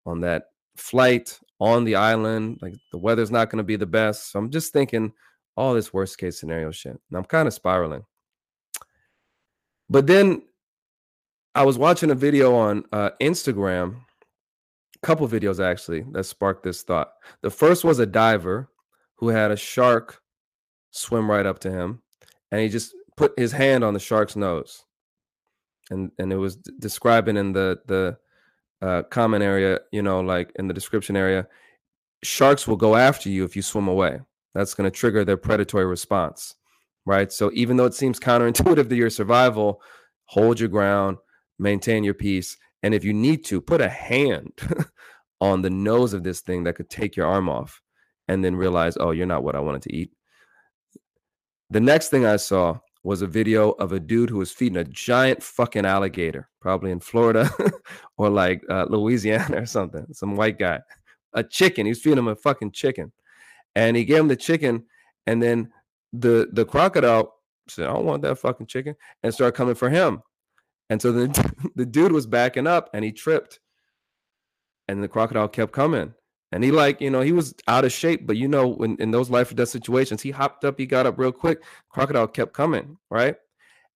[0.06, 0.46] on that
[0.78, 2.60] flight on the island.
[2.62, 4.32] Like the weather's not going to be the best.
[4.32, 5.14] So I'm just thinking
[5.62, 7.00] all this worst case scenario shit.
[7.10, 8.04] And I'm kind of spiraling.
[9.90, 10.42] But then
[11.54, 13.98] I was watching a video on uh, Instagram,
[14.96, 17.12] a couple videos actually, that sparked this thought.
[17.42, 18.70] The first was a diver
[19.18, 20.22] who had a shark
[20.90, 22.02] swim right up to him
[22.52, 24.84] and he just put his hand on the shark's nose
[25.90, 28.18] and and it was d- describing in the the
[28.82, 31.48] uh, comment area you know like in the description area
[32.24, 34.20] sharks will go after you if you swim away
[34.54, 36.56] that's going to trigger their predatory response
[37.06, 39.82] right so even though it seems counterintuitive to your survival
[40.26, 41.18] hold your ground
[41.60, 44.52] maintain your peace and if you need to put a hand
[45.42, 47.82] on the nose of this thing that could take your arm off
[48.28, 50.12] and then realize oh you're not what i wanted to eat
[51.72, 54.84] the next thing I saw was a video of a dude who was feeding a
[54.84, 57.50] giant fucking alligator, probably in Florida
[58.18, 60.06] or like uh, Louisiana or something.
[60.12, 60.82] Some white guy,
[61.34, 61.86] a chicken.
[61.86, 63.14] He was feeding him a fucking chicken,
[63.76, 64.86] and he gave him the chicken,
[65.28, 65.72] and then
[66.14, 67.36] the the crocodile
[67.68, 70.22] said, "I don't want that fucking chicken," and started coming for him.
[70.90, 73.60] And so the the dude was backing up, and he tripped,
[74.88, 76.14] and the crocodile kept coming.
[76.54, 79.12] And he like, you know, he was out of shape, but you know, when in
[79.12, 81.64] those life or death situations, he hopped up, he got up real quick.
[81.90, 83.38] Crocodile kept coming, right?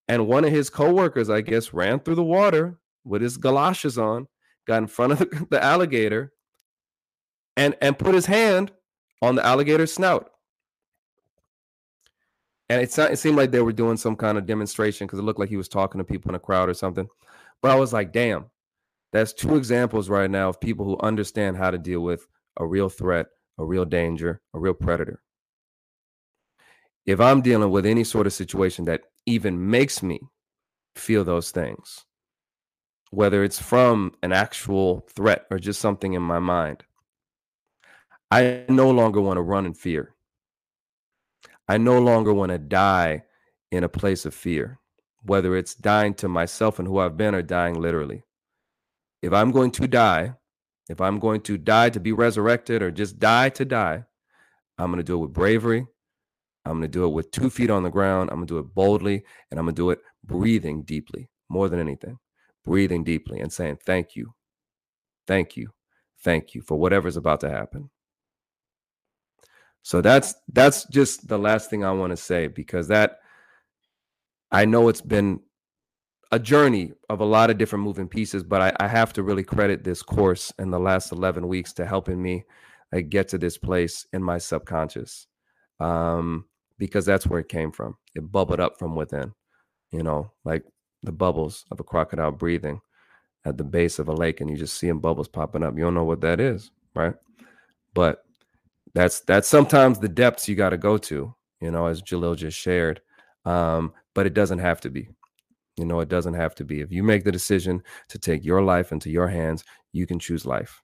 [0.07, 4.28] And one of his coworkers, I guess, ran through the water with his galoshes on,
[4.65, 5.19] got in front of
[5.49, 6.32] the, alligator,
[7.57, 8.71] and and put his hand
[9.22, 10.32] on the alligator's snout.
[12.70, 15.39] And it, it seemed like they were doing some kind of demonstration because it looked
[15.39, 17.07] like he was talking to people in a crowd or something.
[17.61, 18.45] But I was like, damn,
[19.11, 22.89] that's two examples right now of people who understand how to deal with a real
[22.89, 25.22] threat, a real danger, a real predator.
[27.05, 30.20] If I'm dealing with any sort of situation that even makes me
[30.95, 32.03] feel those things,
[33.11, 36.84] whether it's from an actual threat or just something in my mind,
[38.36, 40.13] I no longer want to run in fear.
[41.69, 43.23] I no longer want to die
[43.71, 44.77] in a place of fear,
[45.23, 48.23] whether it's dying to myself and who I've been or dying literally.
[49.21, 50.33] If I'm going to die,
[50.89, 54.03] if I'm going to die to be resurrected or just die to die,
[54.77, 55.88] I'm going to do it with bravery.
[56.65, 58.31] I'm going to do it with two feet on the ground.
[58.31, 61.69] I'm going to do it boldly and I'm going to do it breathing deeply more
[61.69, 62.19] than anything.
[62.65, 64.33] Breathing deeply and saying, Thank you.
[65.25, 65.69] Thank you.
[66.21, 67.91] Thank you for whatever's about to happen.
[69.86, 73.19] So that's that's just the last thing I want to say because that
[74.51, 75.41] I know it's been
[76.31, 79.43] a journey of a lot of different moving pieces, but I, I have to really
[79.43, 82.45] credit this course in the last 11 weeks to helping me
[82.91, 85.27] like, get to this place in my subconscious
[85.79, 86.45] um,
[86.79, 87.95] because that's where it came from.
[88.15, 89.36] It bubbled up from within,
[89.91, 90.63] you know, like
[91.03, 92.81] the bubbles of a crocodile breathing
[93.45, 95.77] at the base of a lake, and you just see them bubbles popping up.
[95.77, 97.13] You don't know what that is, right?
[97.93, 98.25] But
[98.95, 102.57] that's that's sometimes the depths you got to go to, you know, as Jaleel just
[102.57, 103.01] shared.
[103.43, 105.09] Um, but it doesn't have to be.
[105.77, 106.79] You know, it doesn't have to be.
[106.79, 110.45] If you make the decision to take your life into your hands, you can choose
[110.45, 110.81] life.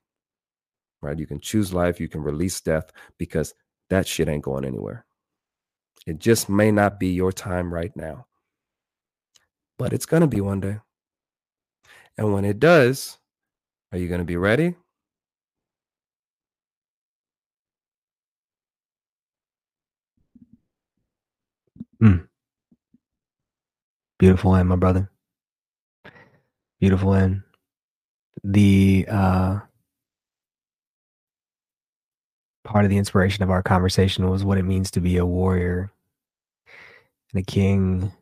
[1.00, 1.18] Right?
[1.18, 3.54] You can choose life, you can release death because
[3.88, 5.06] that shit ain't going anywhere.
[6.06, 8.26] It just may not be your time right now.
[9.78, 10.78] But it's going to be one day.
[12.18, 13.18] And when it does,
[13.90, 14.76] are you going to be ready?
[22.02, 22.26] Mm.
[24.18, 25.10] Beautiful end, my brother.
[26.80, 27.42] Beautiful end.
[28.42, 29.60] The uh,
[32.64, 35.92] part of the inspiration of our conversation was what it means to be a warrior
[37.32, 38.12] and a king,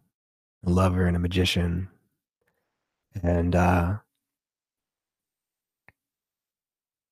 [0.66, 1.89] a lover, and a magician.
[3.22, 3.97] And uh,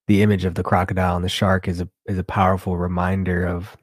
[0.07, 3.77] the image of the crocodile and the shark is a is a powerful reminder of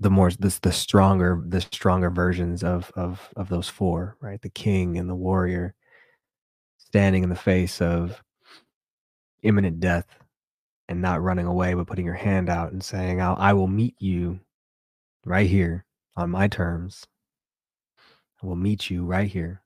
[0.00, 4.40] the more this the stronger the stronger versions of of of those four right?
[4.40, 5.74] The king and the warrior
[6.78, 8.22] standing in the face of
[9.42, 10.06] imminent death
[10.88, 13.94] and not running away but putting your hand out and saying I'll, i will meet
[13.98, 14.40] you
[15.24, 15.84] right here
[16.16, 17.06] on my terms.
[18.42, 19.62] I will meet you right here.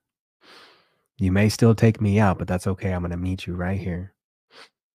[1.17, 2.91] You may still take me out but that's okay.
[2.91, 4.13] I'm going to meet you right here.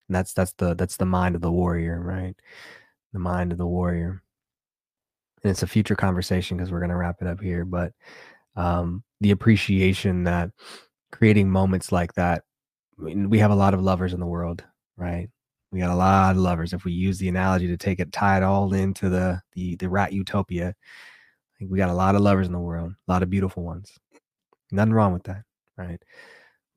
[0.08, 2.36] And that's that's the that's the mind of the warrior right?
[3.14, 4.22] The mind of the warrior
[5.42, 7.92] and it's a future conversation because we're going to wrap it up here but
[8.56, 10.50] um, the appreciation that
[11.12, 12.42] creating moments like that
[12.98, 14.64] I mean, we have a lot of lovers in the world
[14.96, 15.28] right?
[15.72, 16.72] We got a lot of lovers.
[16.72, 19.88] If we use the analogy to take it tie it all into the the the
[19.88, 20.74] rat utopia
[21.60, 23.92] we got a lot of lovers in the world a lot of beautiful ones.
[24.72, 25.44] Nothing wrong with that
[25.76, 26.02] right?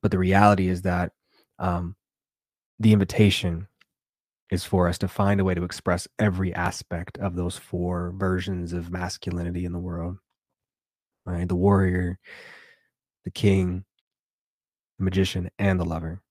[0.02, 1.12] But the reality is that
[1.58, 1.96] um,
[2.78, 3.68] the invitation
[4.54, 8.72] is for us to find a way to express every aspect of those four versions
[8.72, 10.16] of masculinity in the world
[11.26, 11.48] right?
[11.48, 12.18] The warrior
[13.24, 13.84] the king
[14.98, 16.22] the magician and the lover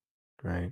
[0.42, 0.72] right?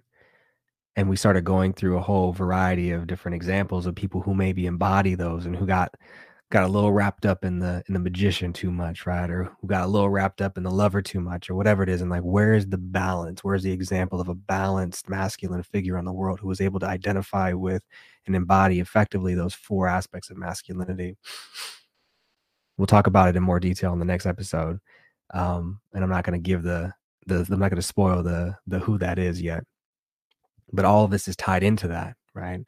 [0.95, 4.65] And we started going through a whole variety of different examples of people who maybe
[4.65, 5.95] embody those and who got
[6.51, 9.29] got a little wrapped up in the in the magician too much right?
[9.29, 11.89] Or who got a little wrapped up in the lover too much or whatever it
[11.89, 12.01] is.
[12.01, 13.43] And like where's the balance?
[13.43, 16.85] Where's the example of a balanced masculine figure on the world who was able to
[16.87, 17.83] identify with
[18.27, 21.17] and embody effectively those four aspects of masculinity?
[22.77, 24.79] We'll talk about it in more detail in the next episode.
[25.33, 26.93] Um and i'm not going to give the
[27.27, 29.63] the i'm not going to spoil the the who that is yet.
[30.73, 32.61] But all of this is tied into that right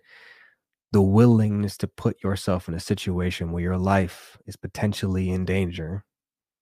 [0.94, 6.06] the willingness to put yourself in a situation where your life is potentially in danger,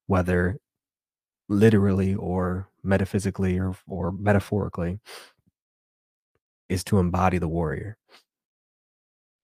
[0.07, 0.57] whether
[1.49, 5.01] literally or metaphysically or, or metaphorically,
[6.69, 7.97] is to embody the warrior.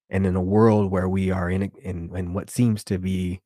[0.09, 3.41] And in a world where we are in, in, in what seems to be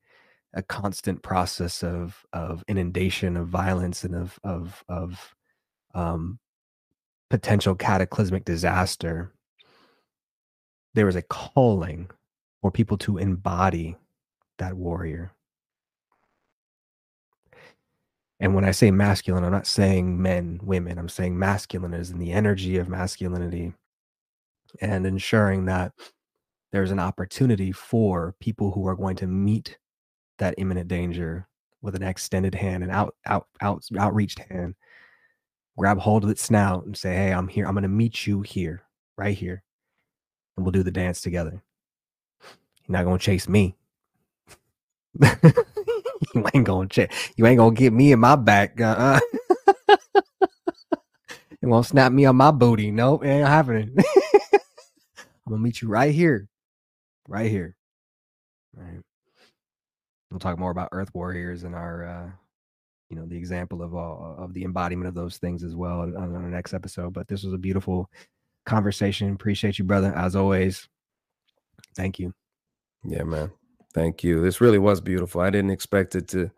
[0.53, 5.33] a constant process of of inundation of violence and of of of
[5.95, 6.39] um,
[7.29, 9.33] potential cataclysmic disaster
[10.93, 12.09] there is a calling
[12.61, 13.95] for people to embody
[14.57, 15.31] that warrior.
[18.39, 20.97] And when I say masculine, I'm not saying men, women.
[20.97, 23.73] I'm saying masculine is in the energy of masculinity
[24.79, 25.91] and ensuring that
[26.71, 29.77] there's an opportunity for people who are going to meet
[30.39, 31.47] that imminent danger
[31.81, 34.75] with an extended hand and out out out outreached hand
[35.77, 38.41] grab hold of its snout and say hey i'm here i'm going to meet you
[38.41, 38.83] here
[39.17, 39.63] right here
[40.55, 41.61] and we'll do the dance together.
[42.87, 43.75] You're not gonna chase me.
[45.21, 47.09] you ain't gonna chase.
[47.35, 48.79] You ain't gonna get me in my back.
[48.79, 49.19] Uh-uh.
[51.61, 52.91] you won't snap me on my booty.
[52.91, 53.95] Nope, it ain't happening.
[54.53, 56.47] I'm gonna meet you right here,
[57.27, 57.75] right here.
[58.77, 59.01] All right.
[60.29, 62.29] We'll talk more about Earth Warriors and our, uh,
[63.09, 66.33] you know, the example of of the embodiment of those things as well on, on
[66.33, 67.13] the next episode.
[67.13, 68.09] But this was a beautiful
[68.65, 69.33] conversation.
[69.33, 70.87] Appreciate you, brother, as always.
[71.95, 72.33] Thank you.
[73.03, 73.51] Yeah, man.
[73.93, 74.41] Thank you.
[74.41, 75.41] This really was beautiful.
[75.41, 76.51] I didn't expect it to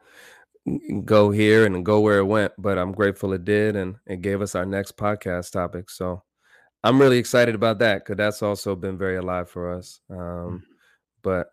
[1.03, 3.75] go here and go where it went, but I'm grateful it did.
[3.75, 5.89] And it gave us our next podcast topic.
[5.89, 6.23] So
[6.83, 9.99] I'm really excited about that because that's also been very alive for us.
[10.09, 10.63] Um,
[11.21, 11.47] but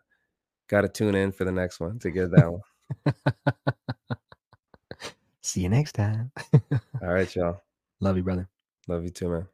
[0.68, 2.62] gotta tune in for the next one to get that one.
[5.42, 6.30] See you next time.
[7.02, 7.62] All right, y'all.
[8.00, 8.48] Love you, brother.
[8.88, 9.46] Love you too, man.